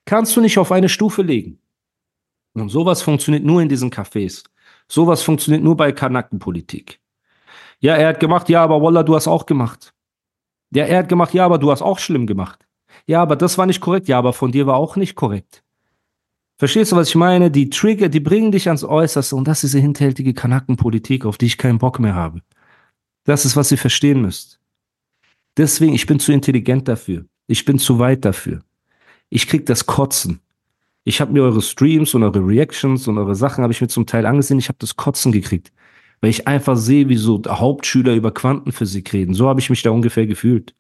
Kannst 0.05 0.35
du 0.35 0.41
nicht 0.41 0.57
auf 0.57 0.71
eine 0.71 0.89
Stufe 0.89 1.21
legen. 1.21 1.59
Und 2.55 2.69
sowas 2.69 3.03
funktioniert 3.03 3.43
nur 3.43 3.61
in 3.61 3.69
diesen 3.69 3.91
Cafés. 3.91 4.43
Sowas 4.87 5.21
funktioniert 5.21 5.63
nur 5.63 5.77
bei 5.77 5.91
Kanackenpolitik. 5.91 6.99
Ja, 7.79 7.95
er 7.95 8.07
hat 8.07 8.19
gemacht, 8.19 8.49
ja, 8.49 8.63
aber 8.63 8.81
Wallah, 8.81 9.03
du 9.03 9.13
hast 9.13 9.27
auch 9.27 9.45
gemacht. 9.45 9.93
Ja, 10.73 10.85
er 10.85 10.97
hat 10.97 11.09
gemacht, 11.09 11.35
ja, 11.35 11.45
aber 11.45 11.59
du 11.59 11.69
hast 11.69 11.83
auch 11.83 11.99
schlimm 11.99 12.25
gemacht. 12.25 12.65
Ja, 13.05 13.21
aber 13.21 13.35
das 13.35 13.59
war 13.59 13.67
nicht 13.67 13.81
korrekt. 13.81 14.07
Ja, 14.07 14.17
aber 14.17 14.33
von 14.33 14.51
dir 14.51 14.65
war 14.65 14.77
auch 14.77 14.95
nicht 14.95 15.13
korrekt. 15.13 15.63
Verstehst 16.57 16.91
du, 16.91 16.95
was 16.95 17.09
ich 17.09 17.15
meine? 17.15 17.49
Die 17.49 17.69
Trigger, 17.69 18.09
die 18.09 18.19
bringen 18.19 18.51
dich 18.51 18.67
ans 18.67 18.83
Äußerste 18.83 19.35
und 19.35 19.47
das 19.47 19.63
ist 19.63 19.73
diese 19.73 19.79
hinterhältige 19.79 20.33
Kanackenpolitik, 20.33 21.25
auf 21.25 21.37
die 21.37 21.47
ich 21.47 21.57
keinen 21.57 21.79
Bock 21.79 21.99
mehr 21.99 22.15
habe. 22.15 22.41
Das 23.23 23.45
ist, 23.45 23.55
was 23.55 23.71
ihr 23.71 23.77
verstehen 23.77 24.21
müsst. 24.21 24.59
Deswegen, 25.57 25.93
ich 25.93 26.05
bin 26.05 26.19
zu 26.19 26.31
intelligent 26.31 26.87
dafür. 26.87 27.25
Ich 27.47 27.65
bin 27.65 27.79
zu 27.79 27.99
weit 27.99 28.25
dafür. 28.25 28.61
Ich 29.29 29.47
krieg 29.47 29.65
das 29.65 29.85
Kotzen. 29.85 30.41
Ich 31.03 31.19
habe 31.19 31.33
mir 31.33 31.43
eure 31.43 31.61
Streams 31.61 32.13
und 32.13 32.23
eure 32.23 32.45
Reactions 32.45 33.07
und 33.07 33.17
eure 33.17 33.35
Sachen 33.35 33.63
habe 33.63 33.73
ich 33.73 33.81
mir 33.81 33.87
zum 33.87 34.05
Teil 34.05 34.25
angesehen. 34.25 34.59
Ich 34.59 34.69
habe 34.69 34.77
das 34.79 34.95
Kotzen 34.95 35.31
gekriegt, 35.31 35.73
weil 36.21 36.29
ich 36.29 36.47
einfach 36.47 36.77
sehe, 36.77 37.09
wie 37.09 37.17
so 37.17 37.41
Hauptschüler 37.45 38.13
über 38.13 38.33
Quantenphysik 38.33 39.11
reden. 39.11 39.33
So 39.33 39.49
habe 39.49 39.59
ich 39.59 39.69
mich 39.69 39.81
da 39.81 39.89
ungefähr 39.89 40.27
gefühlt. 40.27 40.73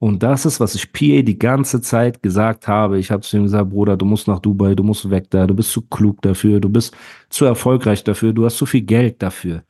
Und 0.00 0.22
das 0.22 0.46
ist, 0.46 0.60
was 0.60 0.74
ich 0.74 0.92
PA 0.92 1.20
die 1.20 1.38
ganze 1.38 1.82
Zeit 1.82 2.22
gesagt 2.22 2.66
habe. 2.66 2.98
Ich 2.98 3.10
habe 3.10 3.20
zu 3.20 3.36
ihm 3.36 3.42
gesagt, 3.42 3.68
Bruder, 3.68 3.98
du 3.98 4.06
musst 4.06 4.28
nach 4.28 4.38
Dubai, 4.38 4.74
du 4.74 4.82
musst 4.82 5.10
weg 5.10 5.26
da, 5.28 5.46
du 5.46 5.54
bist 5.54 5.72
zu 5.72 5.82
klug 5.82 6.22
dafür, 6.22 6.58
du 6.58 6.70
bist 6.70 6.96
zu 7.28 7.44
erfolgreich 7.44 8.02
dafür, 8.02 8.32
du 8.32 8.46
hast 8.46 8.56
zu 8.56 8.64
viel 8.64 8.80
Geld 8.80 9.20
dafür. 9.22 9.62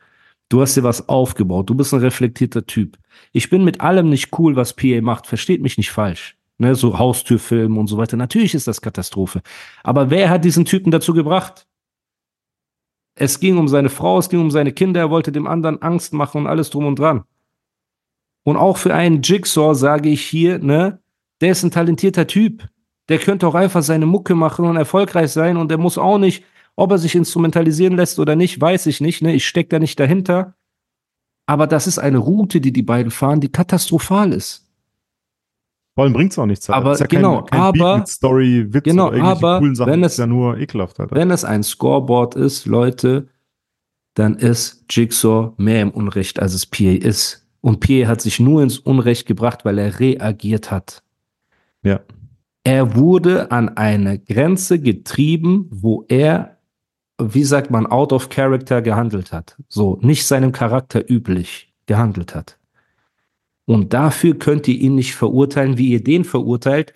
Du 0.48 0.60
hast 0.60 0.76
dir 0.76 0.84
was 0.84 1.08
aufgebaut, 1.08 1.68
du 1.68 1.74
bist 1.74 1.92
ein 1.92 2.00
reflektierter 2.00 2.64
Typ. 2.64 2.96
Ich 3.32 3.50
bin 3.50 3.64
mit 3.64 3.80
allem 3.80 4.08
nicht 4.08 4.38
cool, 4.38 4.54
was 4.54 4.74
PA 4.74 5.00
macht, 5.00 5.26
versteht 5.26 5.62
mich 5.62 5.76
nicht 5.76 5.90
falsch. 5.90 6.36
Ne, 6.58 6.76
so 6.76 6.96
Haustürfilmen 6.96 7.76
und 7.76 7.88
so 7.88 7.96
weiter. 7.96 8.16
Natürlich 8.16 8.54
ist 8.54 8.68
das 8.68 8.80
Katastrophe. 8.80 9.42
Aber 9.82 10.10
wer 10.10 10.30
hat 10.30 10.44
diesen 10.44 10.64
Typen 10.64 10.92
dazu 10.92 11.12
gebracht? 11.12 11.66
Es 13.16 13.40
ging 13.40 13.58
um 13.58 13.66
seine 13.66 13.88
Frau, 13.88 14.18
es 14.18 14.28
ging 14.28 14.40
um 14.40 14.50
seine 14.52 14.72
Kinder, 14.72 15.00
er 15.00 15.10
wollte 15.10 15.32
dem 15.32 15.48
anderen 15.48 15.82
Angst 15.82 16.12
machen 16.12 16.42
und 16.42 16.46
alles 16.46 16.70
drum 16.70 16.86
und 16.86 16.98
dran. 16.98 17.24
Und 18.44 18.56
auch 18.56 18.76
für 18.78 18.94
einen 18.94 19.22
Jigsaw 19.22 19.74
sage 19.74 20.08
ich 20.08 20.22
hier, 20.22 20.58
ne, 20.58 21.00
der 21.40 21.52
ist 21.52 21.62
ein 21.62 21.70
talentierter 21.70 22.26
Typ. 22.26 22.68
Der 23.08 23.18
könnte 23.18 23.46
auch 23.46 23.54
einfach 23.54 23.82
seine 23.82 24.06
Mucke 24.06 24.34
machen 24.34 24.64
und 24.66 24.76
erfolgreich 24.76 25.30
sein 25.30 25.56
und 25.56 25.68
der 25.70 25.78
muss 25.78 25.98
auch 25.98 26.18
nicht, 26.18 26.44
ob 26.76 26.90
er 26.92 26.98
sich 26.98 27.14
instrumentalisieren 27.14 27.96
lässt 27.96 28.18
oder 28.18 28.36
nicht, 28.36 28.60
weiß 28.60 28.86
ich 28.86 29.00
nicht, 29.00 29.20
ne, 29.22 29.34
ich 29.34 29.46
stecke 29.46 29.68
da 29.70 29.78
nicht 29.78 29.98
dahinter. 30.00 30.54
Aber 31.46 31.66
das 31.66 31.86
ist 31.86 31.98
eine 31.98 32.18
Route, 32.18 32.60
die 32.60 32.72
die 32.72 32.82
beiden 32.82 33.10
fahren, 33.10 33.40
die 33.40 33.50
katastrophal 33.50 34.32
ist. 34.32 34.66
Vor 35.96 36.04
allem 36.04 36.12
bringt 36.12 36.30
es 36.32 36.38
auch 36.38 36.46
nichts. 36.46 36.70
Aber 36.70 36.96
ja 36.96 37.06
genau, 37.06 37.42
kein, 37.42 37.46
kein 37.50 37.60
aber- 37.60 37.96
Beat 37.96 38.08
Story, 38.08 38.72
Witz 38.72 38.84
genau, 38.84 39.08
oder 39.08 39.16
irgendwelche 39.16 39.38
aber 39.46 39.58
coolen 39.58 39.74
Sachen. 39.74 39.92
wenn 39.92 40.04
es- 40.04 40.16
ja 40.16 40.26
nur 40.26 40.56
ekelhaft, 40.58 41.00
Alter. 41.00 41.14
Wenn 41.16 41.30
es 41.32 41.44
ein 41.44 41.62
Scoreboard 41.64 42.36
ist, 42.36 42.66
Leute, 42.66 43.28
dann 44.14 44.36
ist 44.36 44.84
Jigsaw 44.88 45.52
mehr 45.56 45.82
im 45.82 45.90
Unrecht, 45.90 46.40
als 46.40 46.54
es 46.54 46.64
PA 46.66 46.92
ist. 46.92 47.39
Und 47.60 47.80
PA 47.80 48.06
hat 48.06 48.20
sich 48.20 48.40
nur 48.40 48.62
ins 48.62 48.78
Unrecht 48.78 49.26
gebracht, 49.26 49.64
weil 49.64 49.78
er 49.78 50.00
reagiert 50.00 50.70
hat. 50.70 51.02
Ja. 51.82 52.00
Er 52.64 52.94
wurde 52.94 53.50
an 53.50 53.70
eine 53.70 54.18
Grenze 54.18 54.80
getrieben, 54.80 55.66
wo 55.70 56.04
er 56.08 56.60
wie 57.20 57.44
sagt 57.44 57.70
man, 57.70 57.86
out 57.86 58.12
of 58.12 58.28
character 58.28 58.82
gehandelt 58.82 59.32
hat. 59.32 59.56
So, 59.68 59.98
nicht 60.02 60.26
seinem 60.26 60.52
Charakter 60.52 61.08
üblich 61.08 61.72
gehandelt 61.86 62.34
hat. 62.34 62.58
Und 63.66 63.92
dafür 63.92 64.38
könnt 64.38 64.66
ihr 64.68 64.78
ihn 64.78 64.94
nicht 64.94 65.14
verurteilen, 65.14 65.78
wie 65.78 65.90
ihr 65.90 66.02
den 66.02 66.24
verurteilt, 66.24 66.92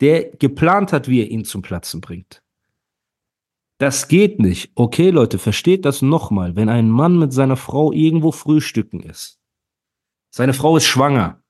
der 0.00 0.30
geplant 0.30 0.92
hat, 0.92 1.08
wie 1.08 1.20
er 1.20 1.30
ihn 1.30 1.44
zum 1.44 1.62
Platzen 1.62 2.00
bringt. 2.00 2.42
Das 3.78 4.08
geht 4.08 4.38
nicht. 4.38 4.70
Okay, 4.74 5.10
Leute, 5.10 5.38
versteht 5.38 5.84
das 5.84 6.00
nochmal. 6.00 6.56
Wenn 6.56 6.70
ein 6.70 6.88
Mann 6.88 7.18
mit 7.18 7.32
seiner 7.32 7.56
Frau 7.56 7.92
irgendwo 7.92 8.32
frühstücken 8.32 9.00
ist, 9.00 9.38
seine 10.36 10.52
Frau 10.52 10.76
ist 10.76 10.84
schwanger 10.84 11.40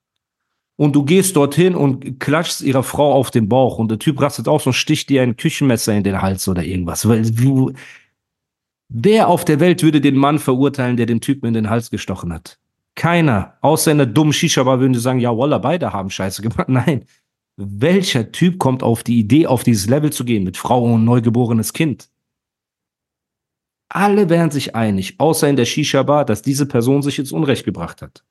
und 0.76 0.94
du 0.94 1.02
gehst 1.02 1.34
dorthin 1.34 1.74
und 1.74 2.20
klatschst 2.20 2.60
ihrer 2.60 2.84
Frau 2.84 3.14
auf 3.14 3.32
den 3.32 3.48
Bauch 3.48 3.78
und 3.78 3.90
der 3.90 3.98
Typ 3.98 4.20
rastet 4.20 4.46
aus 4.46 4.64
und 4.64 4.74
sticht 4.74 5.08
dir 5.08 5.22
ein 5.22 5.36
Küchenmesser 5.36 5.92
in 5.92 6.04
den 6.04 6.22
Hals 6.22 6.46
oder 6.46 6.62
irgendwas. 6.62 7.08
Weil 7.08 7.28
du, 7.28 7.72
wer 8.88 9.26
auf 9.26 9.44
der 9.44 9.58
Welt 9.58 9.82
würde 9.82 10.00
den 10.00 10.14
Mann 10.14 10.38
verurteilen, 10.38 10.96
der 10.96 11.06
den 11.06 11.20
Typen 11.20 11.46
in 11.46 11.54
den 11.54 11.68
Hals 11.68 11.90
gestochen 11.90 12.32
hat? 12.32 12.60
Keiner. 12.94 13.54
Außer 13.60 13.90
in 13.90 13.98
der 13.98 14.06
dummen 14.06 14.32
Shisha-Bar 14.32 14.78
würden 14.78 14.92
die 14.92 15.00
sagen, 15.00 15.18
ja, 15.18 15.36
Walla, 15.36 15.58
beide 15.58 15.92
haben 15.92 16.08
Scheiße 16.08 16.42
gemacht. 16.42 16.68
Nein. 16.68 17.06
Welcher 17.56 18.30
Typ 18.30 18.60
kommt 18.60 18.84
auf 18.84 19.02
die 19.02 19.18
Idee, 19.18 19.48
auf 19.48 19.64
dieses 19.64 19.88
Level 19.88 20.12
zu 20.12 20.24
gehen 20.24 20.44
mit 20.44 20.56
Frau 20.56 20.84
und 20.84 21.04
neugeborenes 21.04 21.72
Kind? 21.72 22.08
Alle 23.88 24.28
wären 24.28 24.52
sich 24.52 24.76
einig, 24.76 25.16
außer 25.18 25.48
in 25.48 25.56
der 25.56 25.64
Shisha-Bar, 25.64 26.24
dass 26.24 26.42
diese 26.42 26.66
Person 26.66 27.02
sich 27.02 27.18
ins 27.18 27.32
Unrecht 27.32 27.64
gebracht 27.64 28.00
hat. 28.00 28.22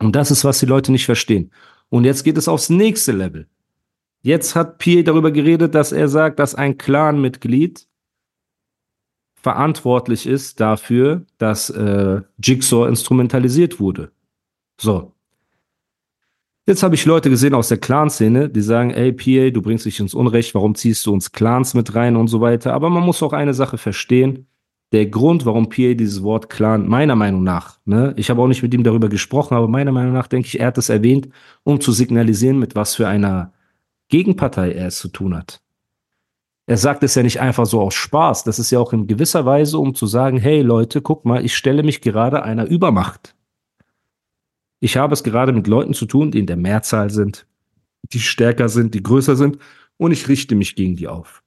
Und 0.00 0.14
das 0.14 0.30
ist, 0.30 0.44
was 0.44 0.60
die 0.60 0.66
Leute 0.66 0.92
nicht 0.92 1.06
verstehen. 1.06 1.50
Und 1.88 2.04
jetzt 2.04 2.24
geht 2.24 2.38
es 2.38 2.48
aufs 2.48 2.70
nächste 2.70 3.12
Level. 3.12 3.48
Jetzt 4.22 4.54
hat 4.54 4.78
Pierre 4.78 5.04
darüber 5.04 5.30
geredet, 5.30 5.74
dass 5.74 5.92
er 5.92 6.08
sagt, 6.08 6.38
dass 6.38 6.54
ein 6.54 6.76
Clan-Mitglied 6.76 7.86
verantwortlich 9.40 10.26
ist 10.26 10.60
dafür, 10.60 11.24
dass 11.38 11.70
äh, 11.70 12.20
Jigsaw 12.42 12.88
instrumentalisiert 12.88 13.80
wurde. 13.80 14.10
So. 14.80 15.12
Jetzt 16.66 16.82
habe 16.82 16.96
ich 16.96 17.06
Leute 17.06 17.30
gesehen 17.30 17.54
aus 17.54 17.68
der 17.68 17.78
Clan-Szene, 17.78 18.50
die 18.50 18.60
sagen, 18.60 18.90
ey, 18.90 19.12
PA, 19.12 19.50
du 19.50 19.62
bringst 19.62 19.86
dich 19.86 20.00
ins 20.00 20.12
Unrecht, 20.12 20.54
warum 20.54 20.74
ziehst 20.74 21.06
du 21.06 21.14
uns 21.14 21.32
Clans 21.32 21.72
mit 21.72 21.94
rein 21.94 22.16
und 22.16 22.28
so 22.28 22.42
weiter. 22.42 22.74
Aber 22.74 22.90
man 22.90 23.04
muss 23.04 23.22
auch 23.22 23.32
eine 23.32 23.54
Sache 23.54 23.78
verstehen. 23.78 24.46
Der 24.92 25.06
Grund, 25.06 25.44
warum 25.44 25.68
PA 25.68 25.94
dieses 25.94 26.22
Wort 26.22 26.48
Clan, 26.48 26.88
meiner 26.88 27.14
Meinung 27.14 27.42
nach, 27.42 27.78
ne, 27.84 28.14
ich 28.16 28.30
habe 28.30 28.40
auch 28.40 28.46
nicht 28.46 28.62
mit 28.62 28.72
ihm 28.72 28.84
darüber 28.84 29.08
gesprochen, 29.08 29.54
aber 29.54 29.68
meiner 29.68 29.92
Meinung 29.92 30.14
nach 30.14 30.28
denke 30.28 30.46
ich, 30.46 30.60
er 30.60 30.68
hat 30.68 30.78
es 30.78 30.88
erwähnt, 30.88 31.28
um 31.62 31.80
zu 31.80 31.92
signalisieren, 31.92 32.58
mit 32.58 32.74
was 32.74 32.94
für 32.94 33.06
einer 33.06 33.52
Gegenpartei 34.08 34.72
er 34.72 34.86
es 34.86 34.98
zu 34.98 35.08
tun 35.08 35.36
hat. 35.36 35.60
Er 36.66 36.76
sagt 36.76 37.02
es 37.02 37.14
ja 37.14 37.22
nicht 37.22 37.40
einfach 37.40 37.64
so 37.64 37.80
aus 37.80 37.94
Spaß. 37.94 38.44
Das 38.44 38.58
ist 38.58 38.70
ja 38.70 38.78
auch 38.78 38.92
in 38.92 39.06
gewisser 39.06 39.46
Weise, 39.46 39.78
um 39.78 39.94
zu 39.94 40.06
sagen, 40.06 40.38
hey 40.38 40.60
Leute, 40.60 41.00
guck 41.00 41.24
mal, 41.24 41.42
ich 41.42 41.56
stelle 41.56 41.82
mich 41.82 42.02
gerade 42.02 42.42
einer 42.42 42.66
Übermacht. 42.66 43.34
Ich 44.80 44.96
habe 44.96 45.14
es 45.14 45.24
gerade 45.24 45.52
mit 45.52 45.66
Leuten 45.66 45.94
zu 45.94 46.06
tun, 46.06 46.30
die 46.30 46.38
in 46.38 46.46
der 46.46 46.56
Mehrzahl 46.56 47.10
sind, 47.10 47.46
die 48.12 48.20
stärker 48.20 48.68
sind, 48.68 48.94
die 48.94 49.02
größer 49.02 49.34
sind, 49.34 49.58
und 49.96 50.12
ich 50.12 50.28
richte 50.28 50.54
mich 50.54 50.76
gegen 50.76 50.94
die 50.94 51.08
auf. 51.08 51.42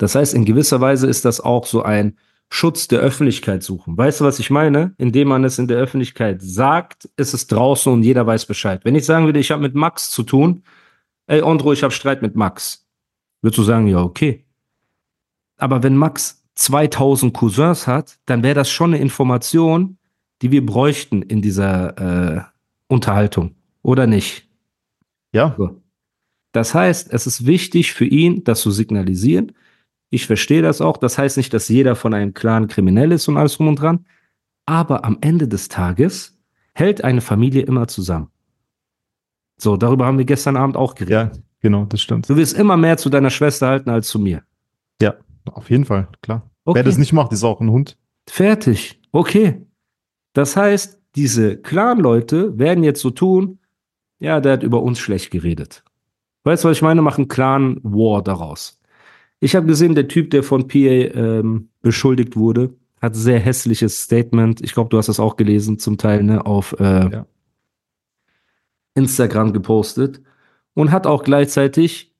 Das 0.00 0.14
heißt, 0.14 0.32
in 0.32 0.46
gewisser 0.46 0.80
Weise 0.80 1.06
ist 1.06 1.26
das 1.26 1.40
auch 1.40 1.66
so 1.66 1.82
ein 1.82 2.16
Schutz 2.48 2.88
der 2.88 3.00
Öffentlichkeit 3.00 3.62
suchen. 3.62 3.98
Weißt 3.98 4.20
du, 4.20 4.24
was 4.24 4.38
ich 4.38 4.48
meine? 4.48 4.94
Indem 4.96 5.28
man 5.28 5.44
es 5.44 5.58
in 5.58 5.68
der 5.68 5.76
Öffentlichkeit 5.76 6.40
sagt, 6.40 7.10
ist 7.18 7.34
es 7.34 7.48
draußen 7.48 7.92
und 7.92 8.02
jeder 8.02 8.26
weiß 8.26 8.46
Bescheid. 8.46 8.80
Wenn 8.84 8.94
ich 8.94 9.04
sagen 9.04 9.26
würde, 9.26 9.38
ich 9.38 9.50
habe 9.50 9.60
mit 9.60 9.74
Max 9.74 10.10
zu 10.10 10.22
tun, 10.22 10.62
ey 11.26 11.42
Andro, 11.42 11.74
ich 11.74 11.82
habe 11.82 11.92
Streit 11.92 12.22
mit 12.22 12.34
Max, 12.34 12.88
würdest 13.42 13.58
du 13.58 13.62
sagen, 13.62 13.88
ja, 13.88 14.02
okay. 14.02 14.46
Aber 15.58 15.82
wenn 15.82 15.98
Max 15.98 16.46
2000 16.54 17.34
Cousins 17.34 17.86
hat, 17.86 18.18
dann 18.24 18.42
wäre 18.42 18.54
das 18.54 18.70
schon 18.70 18.94
eine 18.94 19.02
Information, 19.02 19.98
die 20.40 20.50
wir 20.50 20.64
bräuchten 20.64 21.20
in 21.20 21.42
dieser 21.42 22.38
äh, 22.38 22.42
Unterhaltung, 22.88 23.54
oder 23.82 24.06
nicht? 24.06 24.48
Ja. 25.32 25.54
So. 25.58 25.82
Das 26.52 26.74
heißt, 26.74 27.12
es 27.12 27.26
ist 27.26 27.44
wichtig 27.44 27.92
für 27.92 28.06
ihn, 28.06 28.44
das 28.44 28.62
zu 28.62 28.70
signalisieren. 28.70 29.52
Ich 30.10 30.26
verstehe 30.26 30.62
das 30.62 30.80
auch. 30.80 30.96
Das 30.96 31.16
heißt 31.16 31.36
nicht, 31.36 31.54
dass 31.54 31.68
jeder 31.68 31.96
von 31.96 32.12
einem 32.12 32.34
Clan 32.34 32.66
kriminell 32.66 33.12
ist 33.12 33.28
und 33.28 33.36
alles 33.36 33.56
drum 33.56 33.68
und 33.68 33.76
dran. 33.76 34.06
Aber 34.66 35.04
am 35.04 35.18
Ende 35.20 35.48
des 35.48 35.68
Tages 35.68 36.38
hält 36.74 37.02
eine 37.02 37.20
Familie 37.20 37.62
immer 37.62 37.88
zusammen. 37.88 38.30
So, 39.56 39.76
darüber 39.76 40.06
haben 40.06 40.18
wir 40.18 40.24
gestern 40.24 40.56
Abend 40.56 40.76
auch 40.76 40.94
geredet. 40.94 41.36
Ja, 41.36 41.42
genau, 41.60 41.84
das 41.84 42.00
stimmt. 42.00 42.28
Du 42.28 42.36
wirst 42.36 42.56
immer 42.56 42.76
mehr 42.76 42.96
zu 42.96 43.10
deiner 43.10 43.30
Schwester 43.30 43.68
halten 43.68 43.90
als 43.90 44.08
zu 44.08 44.18
mir. 44.18 44.42
Ja, 45.00 45.14
auf 45.44 45.70
jeden 45.70 45.84
Fall, 45.84 46.08
klar. 46.22 46.50
Okay. 46.64 46.78
Wer 46.78 46.84
das 46.84 46.98
nicht 46.98 47.12
macht, 47.12 47.32
ist 47.32 47.44
auch 47.44 47.60
ein 47.60 47.70
Hund. 47.70 47.96
Fertig. 48.28 49.00
Okay. 49.12 49.66
Das 50.32 50.56
heißt, 50.56 50.98
diese 51.14 51.56
Clan-Leute 51.56 52.58
werden 52.58 52.84
jetzt 52.84 53.00
so 53.00 53.10
tun, 53.10 53.58
ja, 54.18 54.40
der 54.40 54.52
hat 54.54 54.62
über 54.62 54.82
uns 54.82 54.98
schlecht 54.98 55.30
geredet. 55.30 55.82
Weißt 56.44 56.64
du, 56.64 56.68
was 56.68 56.76
ich 56.76 56.82
meine? 56.82 57.02
Machen 57.02 57.28
Clan-War 57.28 58.22
daraus. 58.22 58.79
Ich 59.40 59.56
habe 59.56 59.66
gesehen, 59.66 59.94
der 59.94 60.08
Typ, 60.08 60.30
der 60.30 60.42
von 60.42 60.68
PA 60.68 60.76
ähm, 60.76 61.70
beschuldigt 61.80 62.36
wurde, 62.36 62.74
hat 63.00 63.16
sehr 63.16 63.40
hässliches 63.40 64.02
Statement. 64.02 64.60
Ich 64.62 64.74
glaube, 64.74 64.90
du 64.90 64.98
hast 64.98 65.08
das 65.08 65.18
auch 65.20 65.36
gelesen, 65.36 65.78
zum 65.78 65.96
Teil, 65.96 66.22
ne, 66.22 66.44
auf 66.44 66.74
äh, 66.78 67.10
Ja. 67.10 67.26
Instagram 68.94 69.52
gepostet 69.52 70.20
und 70.74 70.90
hat 70.90 71.06
auch 71.06 71.22
gleichzeitig 71.22 72.14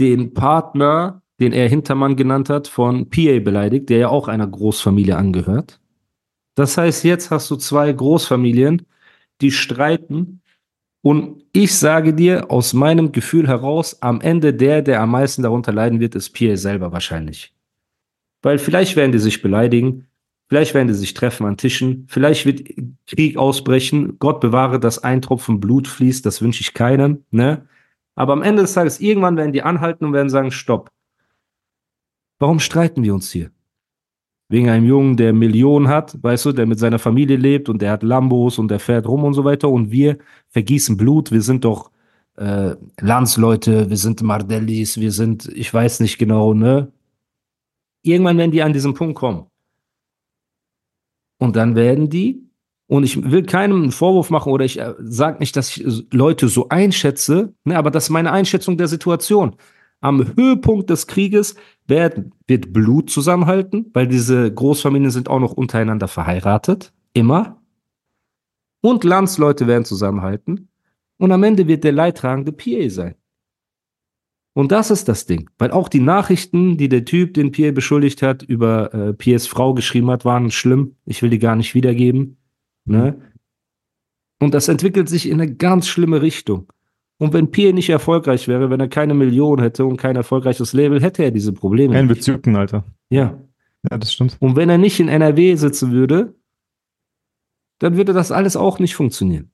den 0.00 0.34
Partner, 0.34 1.22
den 1.38 1.52
er 1.52 1.68
Hintermann 1.68 2.16
genannt 2.16 2.48
hat, 2.48 2.66
von 2.66 3.08
PA 3.10 3.38
beleidigt, 3.38 3.88
der 3.88 3.98
ja 3.98 4.08
auch 4.08 4.26
einer 4.26 4.46
Großfamilie 4.46 5.16
angehört. 5.16 5.80
Das 6.54 6.76
heißt, 6.76 7.04
jetzt 7.04 7.30
hast 7.30 7.50
du 7.50 7.56
zwei 7.56 7.92
Großfamilien, 7.92 8.86
die 9.40 9.50
streiten. 9.52 10.41
Und 11.02 11.44
ich 11.52 11.76
sage 11.76 12.14
dir 12.14 12.50
aus 12.50 12.72
meinem 12.72 13.10
Gefühl 13.10 13.48
heraus, 13.48 14.00
am 14.00 14.20
Ende 14.20 14.54
der, 14.54 14.82
der 14.82 15.00
am 15.00 15.10
meisten 15.10 15.42
darunter 15.42 15.72
leiden 15.72 15.98
wird, 15.98 16.14
ist 16.14 16.30
PA 16.30 16.56
selber 16.56 16.92
wahrscheinlich. 16.92 17.52
Weil 18.40 18.58
vielleicht 18.58 18.96
werden 18.96 19.12
die 19.12 19.18
sich 19.18 19.42
beleidigen, 19.42 20.06
vielleicht 20.48 20.74
werden 20.74 20.88
die 20.88 20.94
sich 20.94 21.12
treffen 21.14 21.44
an 21.44 21.56
Tischen, 21.56 22.06
vielleicht 22.08 22.46
wird 22.46 22.68
Krieg 23.06 23.36
ausbrechen. 23.36 24.18
Gott 24.20 24.40
bewahre, 24.40 24.78
dass 24.78 25.02
ein 25.02 25.22
Tropfen 25.22 25.58
Blut 25.58 25.88
fließt, 25.88 26.24
das 26.24 26.40
wünsche 26.40 26.60
ich 26.60 26.72
keinem. 26.72 27.24
Ne? 27.30 27.66
Aber 28.14 28.32
am 28.32 28.42
Ende 28.42 28.62
des 28.62 28.74
Tages, 28.74 29.00
irgendwann 29.00 29.36
werden 29.36 29.52
die 29.52 29.62
anhalten 29.62 30.04
und 30.04 30.12
werden 30.12 30.30
sagen, 30.30 30.52
stopp. 30.52 30.90
Warum 32.38 32.60
streiten 32.60 33.02
wir 33.02 33.14
uns 33.14 33.30
hier? 33.30 33.50
Wegen 34.52 34.68
einem 34.68 34.84
Jungen, 34.84 35.16
der 35.16 35.32
Millionen 35.32 35.88
hat, 35.88 36.22
weißt 36.22 36.44
du, 36.44 36.52
der 36.52 36.66
mit 36.66 36.78
seiner 36.78 36.98
Familie 36.98 37.38
lebt 37.38 37.70
und 37.70 37.80
der 37.80 37.90
hat 37.90 38.02
Lambos 38.02 38.58
und 38.58 38.68
der 38.70 38.80
fährt 38.80 39.08
rum 39.08 39.24
und 39.24 39.32
so 39.32 39.46
weiter 39.46 39.70
und 39.70 39.90
wir 39.90 40.18
vergießen 40.50 40.98
Blut, 40.98 41.32
wir 41.32 41.40
sind 41.40 41.64
doch 41.64 41.90
äh, 42.36 42.74
Landsleute, 43.00 43.88
wir 43.88 43.96
sind 43.96 44.20
Mardellis, 44.20 45.00
wir 45.00 45.10
sind, 45.10 45.48
ich 45.54 45.72
weiß 45.72 46.00
nicht 46.00 46.18
genau, 46.18 46.52
ne? 46.52 46.92
Irgendwann 48.02 48.36
werden 48.36 48.50
die 48.50 48.62
an 48.62 48.74
diesen 48.74 48.92
Punkt 48.92 49.14
kommen. 49.14 49.46
Und 51.38 51.56
dann 51.56 51.74
werden 51.74 52.10
die, 52.10 52.46
und 52.88 53.04
ich 53.04 53.30
will 53.30 53.46
keinem 53.46 53.84
einen 53.84 53.90
Vorwurf 53.90 54.28
machen 54.28 54.52
oder 54.52 54.66
ich 54.66 54.78
äh, 54.78 54.92
sage 54.98 55.38
nicht, 55.38 55.56
dass 55.56 55.74
ich 55.74 56.04
Leute 56.12 56.48
so 56.48 56.68
einschätze, 56.68 57.54
ne, 57.64 57.78
aber 57.78 57.90
das 57.90 58.04
ist 58.04 58.10
meine 58.10 58.32
Einschätzung 58.32 58.76
der 58.76 58.88
Situation. 58.88 59.56
Am 60.02 60.34
Höhepunkt 60.36 60.90
des 60.90 61.06
Krieges 61.06 61.54
werden, 61.86 62.34
wird 62.48 62.72
Blut 62.72 63.08
zusammenhalten, 63.08 63.90
weil 63.94 64.08
diese 64.08 64.52
Großfamilien 64.52 65.12
sind 65.12 65.30
auch 65.30 65.38
noch 65.38 65.52
untereinander 65.52 66.08
verheiratet, 66.08 66.92
immer. 67.14 67.62
Und 68.80 69.04
Landsleute 69.04 69.68
werden 69.68 69.84
zusammenhalten. 69.84 70.68
Und 71.18 71.30
am 71.30 71.44
Ende 71.44 71.68
wird 71.68 71.84
der 71.84 71.92
leidtragende 71.92 72.50
PA 72.50 72.90
sein. 72.90 73.14
Und 74.54 74.72
das 74.72 74.90
ist 74.90 75.08
das 75.08 75.24
Ding. 75.24 75.48
Weil 75.56 75.70
auch 75.70 75.88
die 75.88 76.00
Nachrichten, 76.00 76.76
die 76.76 76.88
der 76.88 77.04
Typ, 77.04 77.34
den 77.34 77.52
PA 77.52 77.70
beschuldigt 77.70 78.22
hat, 78.22 78.42
über 78.42 78.92
äh, 78.92 79.12
PAs 79.14 79.46
Frau 79.46 79.72
geschrieben 79.72 80.10
hat, 80.10 80.24
waren 80.24 80.50
schlimm. 80.50 80.96
Ich 81.06 81.22
will 81.22 81.30
die 81.30 81.38
gar 81.38 81.54
nicht 81.54 81.76
wiedergeben. 81.76 82.38
Ne? 82.84 83.20
Und 84.40 84.52
das 84.52 84.66
entwickelt 84.66 85.08
sich 85.08 85.28
in 85.28 85.40
eine 85.40 85.54
ganz 85.54 85.86
schlimme 85.86 86.22
Richtung. 86.22 86.72
Und 87.22 87.32
wenn 87.34 87.52
PA 87.52 87.70
nicht 87.70 87.88
erfolgreich 87.88 88.48
wäre, 88.48 88.68
wenn 88.68 88.80
er 88.80 88.88
keine 88.88 89.14
Million 89.14 89.60
hätte 89.60 89.86
und 89.86 89.96
kein 89.96 90.16
erfolgreiches 90.16 90.72
Label, 90.72 91.00
hätte 91.00 91.22
er 91.22 91.30
diese 91.30 91.52
Probleme. 91.52 91.94
Kein. 91.94 92.08
Bezücken, 92.08 92.56
Alter. 92.56 92.82
Ja. 93.10 93.40
Ja, 93.88 93.96
das 93.96 94.12
stimmt. 94.12 94.36
Und 94.40 94.56
wenn 94.56 94.68
er 94.68 94.76
nicht 94.76 94.98
in 94.98 95.06
NRW 95.06 95.54
sitzen 95.54 95.92
würde, 95.92 96.34
dann 97.78 97.96
würde 97.96 98.12
das 98.12 98.32
alles 98.32 98.56
auch 98.56 98.80
nicht 98.80 98.96
funktionieren. 98.96 99.52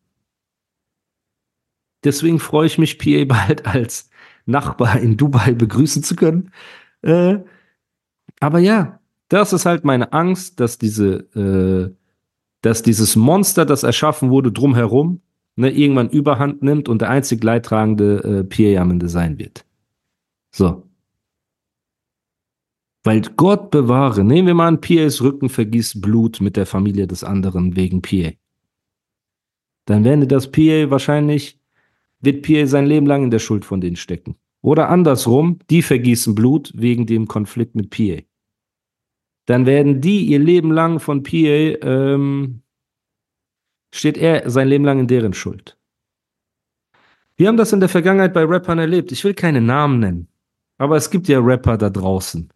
Deswegen 2.05 2.39
freue 2.39 2.69
ich 2.69 2.79
mich, 2.79 2.99
PA 2.99 3.27
bald 3.27 3.67
als 3.67 4.09
Nachbar 4.47 4.99
in 4.99 5.19
Dubai 5.19 5.53
begrüßen 5.53 6.03
zu 6.03 6.17
können. 6.17 6.53
Äh, 7.03 7.37
aber 8.41 8.61
ja, 8.61 8.99
das 9.29 9.53
ist 9.53 9.67
halt 9.67 9.85
meine 9.85 10.15
Angst, 10.15 10.59
dass 10.59 10.79
diese, 10.79 11.17
äh, 11.37 11.95
dass 12.63 12.81
dieses 12.81 13.15
Monster, 13.15 13.67
das 13.67 13.83
erschaffen 13.83 14.31
wurde, 14.31 14.53
drumherum, 14.53 15.21
ne, 15.59 15.71
irgendwann 15.71 16.09
Überhand 16.09 16.63
nimmt 16.63 16.89
und 16.89 17.03
der 17.03 17.11
einzig 17.11 17.43
leidtragende 17.43 18.45
äh, 18.49 18.75
PA 18.75 18.81
am 18.81 18.93
Ende 18.93 19.09
sein 19.09 19.39
wird. 19.39 19.67
So. 20.55 20.85
Weil 23.05 23.23
Gott 23.37 23.71
bewahre, 23.71 24.25
nehmen 24.25 24.49
wir 24.49 24.55
mal 24.55 24.69
an, 24.69 24.81
PAs 24.81 25.23
Rücken 25.23 25.49
vergießt 25.49 26.01
Blut 26.01 26.41
mit 26.41 26.57
der 26.57 26.67
Familie 26.67 27.07
des 27.07 27.25
anderen 27.25 27.77
wegen 27.77 28.03
PA. 28.03 28.33
Dann 29.87 30.05
werde 30.05 30.27
das 30.27 30.51
PA 30.51 30.91
wahrscheinlich, 30.91 31.59
wird 32.21 32.47
PA 32.47 32.67
sein 32.67 32.87
Leben 32.87 33.07
lang 33.07 33.25
in 33.25 33.31
der 33.31 33.39
Schuld 33.39 33.65
von 33.65 33.81
denen 33.81 33.97
stecken. 33.97 34.37
Oder 34.61 34.89
andersrum, 34.91 35.59
die 35.71 35.83
vergießen 35.83 36.35
Blut 36.35 36.73
wegen 36.75 37.07
dem 37.07 37.27
Konflikt 37.27 37.75
mit 37.75 37.91
PA. 37.91 38.23
Dann 39.47 39.65
werden 39.65 40.01
die 40.01 40.27
ihr 40.27 40.39
Leben 40.39 40.73
lang 40.73 41.01
von 41.01 41.23
PA, 41.23 41.33
ähm, 41.37 42.63
steht 43.93 44.19
er 44.19 44.49
sein 44.51 44.69
Leben 44.69 44.85
lang 44.85 45.01
in 45.01 45.07
deren 45.07 45.33
Schuld. 45.33 45.77
Wir 47.37 47.49
haben 47.49 47.57
das 47.57 47.73
in 47.73 47.81
der 47.81 47.89
Vergangenheit 47.89 48.35
bei 48.35 48.45
Rappern 48.45 48.79
erlebt. 48.79 49.13
Ich 49.13 49.23
will 49.25 49.35
keine 49.35 49.61
Namen 49.61 50.01
nennen. 50.01 50.29
Aber 50.77 50.97
es 50.97 51.11
gibt 51.11 51.29
ja 51.29 51.39
Rapper 51.39 51.79
da 51.79 51.89
draußen. 51.89 52.53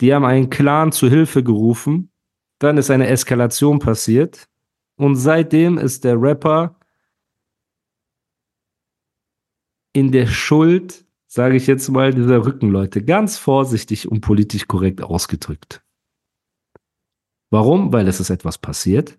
Die 0.00 0.14
haben 0.14 0.24
einen 0.24 0.50
Clan 0.50 0.92
zu 0.92 1.08
Hilfe 1.08 1.42
gerufen. 1.42 2.10
Dann 2.58 2.78
ist 2.78 2.90
eine 2.90 3.08
Eskalation 3.08 3.78
passiert. 3.78 4.48
Und 4.96 5.16
seitdem 5.16 5.78
ist 5.78 6.04
der 6.04 6.20
Rapper 6.20 6.76
in 9.92 10.10
der 10.10 10.26
Schuld, 10.26 11.04
sage 11.26 11.56
ich 11.56 11.66
jetzt 11.66 11.88
mal, 11.90 12.14
dieser 12.14 12.44
Rückenleute. 12.44 13.04
Ganz 13.04 13.36
vorsichtig 13.36 14.10
und 14.10 14.22
politisch 14.22 14.66
korrekt 14.66 15.02
ausgedrückt. 15.02 15.82
Warum? 17.50 17.92
Weil 17.92 18.08
es 18.08 18.20
ist 18.20 18.30
etwas 18.30 18.56
passiert. 18.56 19.18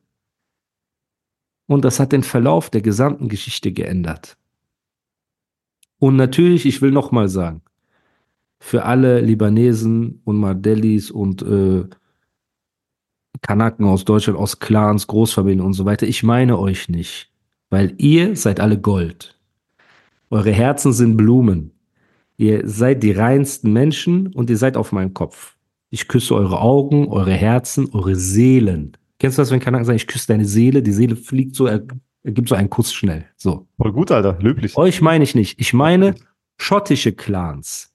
Und 1.74 1.84
das 1.84 2.00
hat 2.00 2.12
den 2.12 2.22
Verlauf 2.22 2.70
der 2.70 2.82
gesamten 2.82 3.30
Geschichte 3.30 3.72
geändert. 3.72 4.38
Und 5.98 6.18
natürlich, 6.18 6.68
ich 6.68 6.84
will 6.84 6.92
nochmal 6.92 7.30
sagen, 7.30 7.64
für 8.60 8.86
alle 8.86 9.22
Libanesen 9.22 10.22
und 10.24 10.38
Mardellis 10.38 11.10
und 11.10 11.42
äh, 11.42 11.86
Kanaken 13.42 13.88
aus 13.88 14.06
Deutschland, 14.06 14.38
aus 14.38 14.60
Clans, 14.60 15.08
Großfamilien 15.08 15.66
und 15.66 15.74
so 15.74 15.86
weiter, 15.86 16.06
ich 16.06 16.22
meine 16.22 16.60
euch 16.60 16.90
nicht, 16.90 17.32
weil 17.72 17.96
ihr 17.98 18.36
seid 18.36 18.60
alle 18.60 18.80
Gold. 18.80 19.36
Eure 20.30 20.52
Herzen 20.52 20.94
sind 20.94 21.18
Blumen. 21.18 21.72
Ihr 22.38 22.70
seid 22.70 23.02
die 23.02 23.14
reinsten 23.14 23.74
Menschen 23.74 24.28
und 24.28 24.52
ihr 24.52 24.58
seid 24.58 24.78
auf 24.78 24.92
meinem 24.92 25.16
Kopf. 25.16 25.56
Ich 25.90 26.08
küsse 26.08 26.36
eure 26.36 26.62
Augen, 26.62 27.08
eure 27.08 27.34
Herzen, 27.34 27.90
eure 27.94 28.16
Seelen. 28.16 28.96
Kennst 29.24 29.38
du 29.38 29.42
das, 29.42 29.52
wenn 29.52 29.62
Kanaken 29.62 29.86
sagen, 29.86 29.96
ich 29.96 30.08
küsse 30.08 30.28
deine 30.28 30.44
Seele, 30.44 30.84
die 30.84 30.92
Seele 30.92 31.16
fliegt 31.16 31.56
so, 31.56 31.66
er 31.66 31.80
gibt 32.26 32.50
so 32.50 32.56
einen 32.56 32.70
Kuss 32.70 32.94
schnell. 32.94 33.24
So. 33.38 33.70
Voll 33.78 33.94
gut, 33.94 34.12
Alter, 34.12 34.38
löblich. 34.42 34.76
Euch 34.76 35.00
meine 35.00 35.24
ich 35.24 35.34
nicht. 35.34 35.58
Ich 35.62 35.74
meine 35.74 36.16
schottische 36.58 37.14
Clans. 37.14 37.94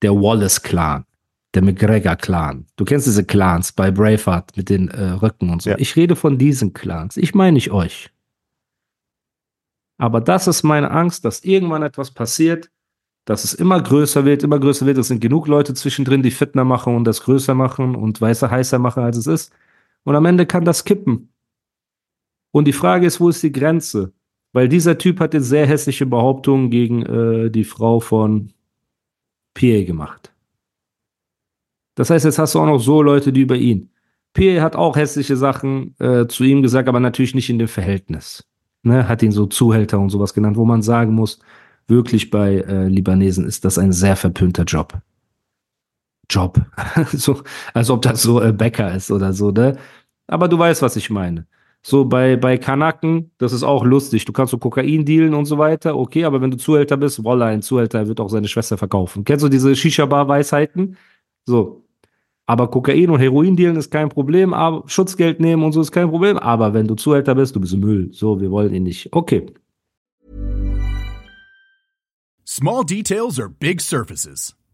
Der 0.00 0.12
Wallace-Clan, 0.12 1.04
der 1.54 1.62
McGregor-Clan. 1.62 2.64
Du 2.76 2.84
kennst 2.84 3.08
diese 3.08 3.24
Clans 3.24 3.72
bei 3.72 3.90
Braveheart 3.90 4.56
mit 4.56 4.70
den 4.70 4.86
äh, 4.86 5.02
Röcken 5.14 5.50
und 5.50 5.62
so. 5.62 5.70
Ja. 5.70 5.78
Ich 5.80 5.96
rede 5.96 6.14
von 6.14 6.38
diesen 6.38 6.72
Clans. 6.72 7.16
Ich 7.16 7.34
meine 7.34 7.54
nicht 7.54 7.72
euch. 7.72 8.08
Aber 9.98 10.20
das 10.20 10.46
ist 10.46 10.62
meine 10.62 10.92
Angst, 10.92 11.24
dass 11.24 11.42
irgendwann 11.42 11.82
etwas 11.82 12.12
passiert, 12.12 12.70
dass 13.24 13.42
es 13.42 13.52
immer 13.52 13.82
größer 13.82 14.24
wird, 14.24 14.44
immer 14.44 14.60
größer 14.60 14.86
wird. 14.86 14.98
Es 14.98 15.08
sind 15.08 15.20
genug 15.20 15.48
Leute 15.48 15.74
zwischendrin, 15.74 16.22
die 16.22 16.30
fitner 16.30 16.62
machen 16.62 16.94
und 16.94 17.02
das 17.02 17.24
größer 17.24 17.56
machen 17.56 17.96
und 17.96 18.20
weißer 18.20 18.48
heißer 18.48 18.78
machen, 18.78 19.02
als 19.02 19.16
es 19.16 19.26
ist. 19.26 19.52
Und 20.04 20.16
am 20.16 20.26
Ende 20.26 20.46
kann 20.46 20.64
das 20.64 20.84
kippen. 20.84 21.32
Und 22.50 22.66
die 22.66 22.72
Frage 22.72 23.06
ist, 23.06 23.20
wo 23.20 23.28
ist 23.28 23.42
die 23.42 23.52
Grenze? 23.52 24.12
Weil 24.52 24.68
dieser 24.68 24.98
Typ 24.98 25.20
hat 25.20 25.34
jetzt 25.34 25.48
sehr 25.48 25.66
hässliche 25.66 26.06
Behauptungen 26.06 26.70
gegen 26.70 27.02
äh, 27.02 27.50
die 27.50 27.64
Frau 27.64 28.00
von 28.00 28.52
Pierre 29.54 29.84
gemacht. 29.84 30.32
Das 31.94 32.10
heißt, 32.10 32.24
jetzt 32.24 32.38
hast 32.38 32.54
du 32.54 32.60
auch 32.60 32.66
noch 32.66 32.78
so 32.78 33.02
Leute, 33.02 33.32
die 33.32 33.42
über 33.42 33.56
ihn. 33.56 33.90
Pierre 34.34 34.62
hat 34.62 34.76
auch 34.76 34.96
hässliche 34.96 35.36
Sachen 35.36 35.94
äh, 35.98 36.26
zu 36.26 36.44
ihm 36.44 36.62
gesagt, 36.62 36.88
aber 36.88 37.00
natürlich 37.00 37.34
nicht 37.34 37.50
in 37.50 37.58
dem 37.58 37.68
Verhältnis. 37.68 38.46
Ne, 38.82 39.06
hat 39.08 39.22
ihn 39.22 39.30
so 39.30 39.46
Zuhälter 39.46 40.00
und 40.00 40.10
sowas 40.10 40.34
genannt, 40.34 40.56
wo 40.56 40.64
man 40.64 40.82
sagen 40.82 41.14
muss, 41.14 41.38
wirklich 41.86 42.30
bei 42.30 42.56
äh, 42.56 42.88
Libanesen 42.88 43.46
ist 43.46 43.64
das 43.64 43.78
ein 43.78 43.92
sehr 43.92 44.16
verpönter 44.16 44.64
Job. 44.64 45.00
Job. 46.32 46.60
so, 47.12 47.42
als 47.74 47.90
ob 47.90 48.02
das 48.02 48.22
so 48.22 48.40
äh, 48.40 48.52
Bäcker 48.52 48.94
ist 48.94 49.10
oder 49.10 49.32
so, 49.32 49.50
ne? 49.50 49.76
Aber 50.26 50.48
du 50.48 50.58
weißt, 50.58 50.82
was 50.82 50.96
ich 50.96 51.10
meine. 51.10 51.46
So 51.84 52.04
bei, 52.04 52.36
bei 52.36 52.58
Kanaken, 52.58 53.32
das 53.38 53.52
ist 53.52 53.64
auch 53.64 53.84
lustig. 53.84 54.24
Du 54.24 54.32
kannst 54.32 54.52
so 54.52 54.58
Kokain 54.58 55.04
dealen 55.04 55.34
und 55.34 55.46
so 55.46 55.58
weiter, 55.58 55.96
okay, 55.96 56.24
aber 56.24 56.40
wenn 56.40 56.52
du 56.52 56.56
Zuhälter 56.56 56.96
bist, 56.96 57.24
voila, 57.24 57.46
ein 57.46 57.60
Zuhälter 57.60 58.06
wird 58.06 58.20
auch 58.20 58.28
seine 58.28 58.46
Schwester 58.46 58.78
verkaufen. 58.78 59.24
Kennst 59.24 59.44
du 59.44 59.48
diese 59.48 59.74
Shisha-Bar-Weisheiten? 59.74 60.96
So. 61.44 61.84
Aber 62.46 62.70
Kokain 62.70 63.10
und 63.10 63.18
Heroin 63.18 63.56
dealen 63.56 63.76
ist 63.76 63.90
kein 63.90 64.08
Problem, 64.08 64.54
aber 64.54 64.84
Schutzgeld 64.88 65.40
nehmen 65.40 65.64
und 65.64 65.72
so 65.72 65.80
ist 65.80 65.92
kein 65.92 66.08
Problem. 66.08 66.38
Aber 66.38 66.72
wenn 66.72 66.86
du 66.86 66.94
Zuhälter 66.94 67.34
bist, 67.34 67.56
du 67.56 67.60
bist 67.60 67.76
Müll. 67.76 68.10
So, 68.12 68.40
wir 68.40 68.50
wollen 68.50 68.74
ihn 68.74 68.84
nicht. 68.84 69.12
Okay. 69.12 69.46
Small 72.44 72.84
details 72.84 73.40
are 73.40 73.48
big 73.48 73.80
surfaces. 73.80 74.54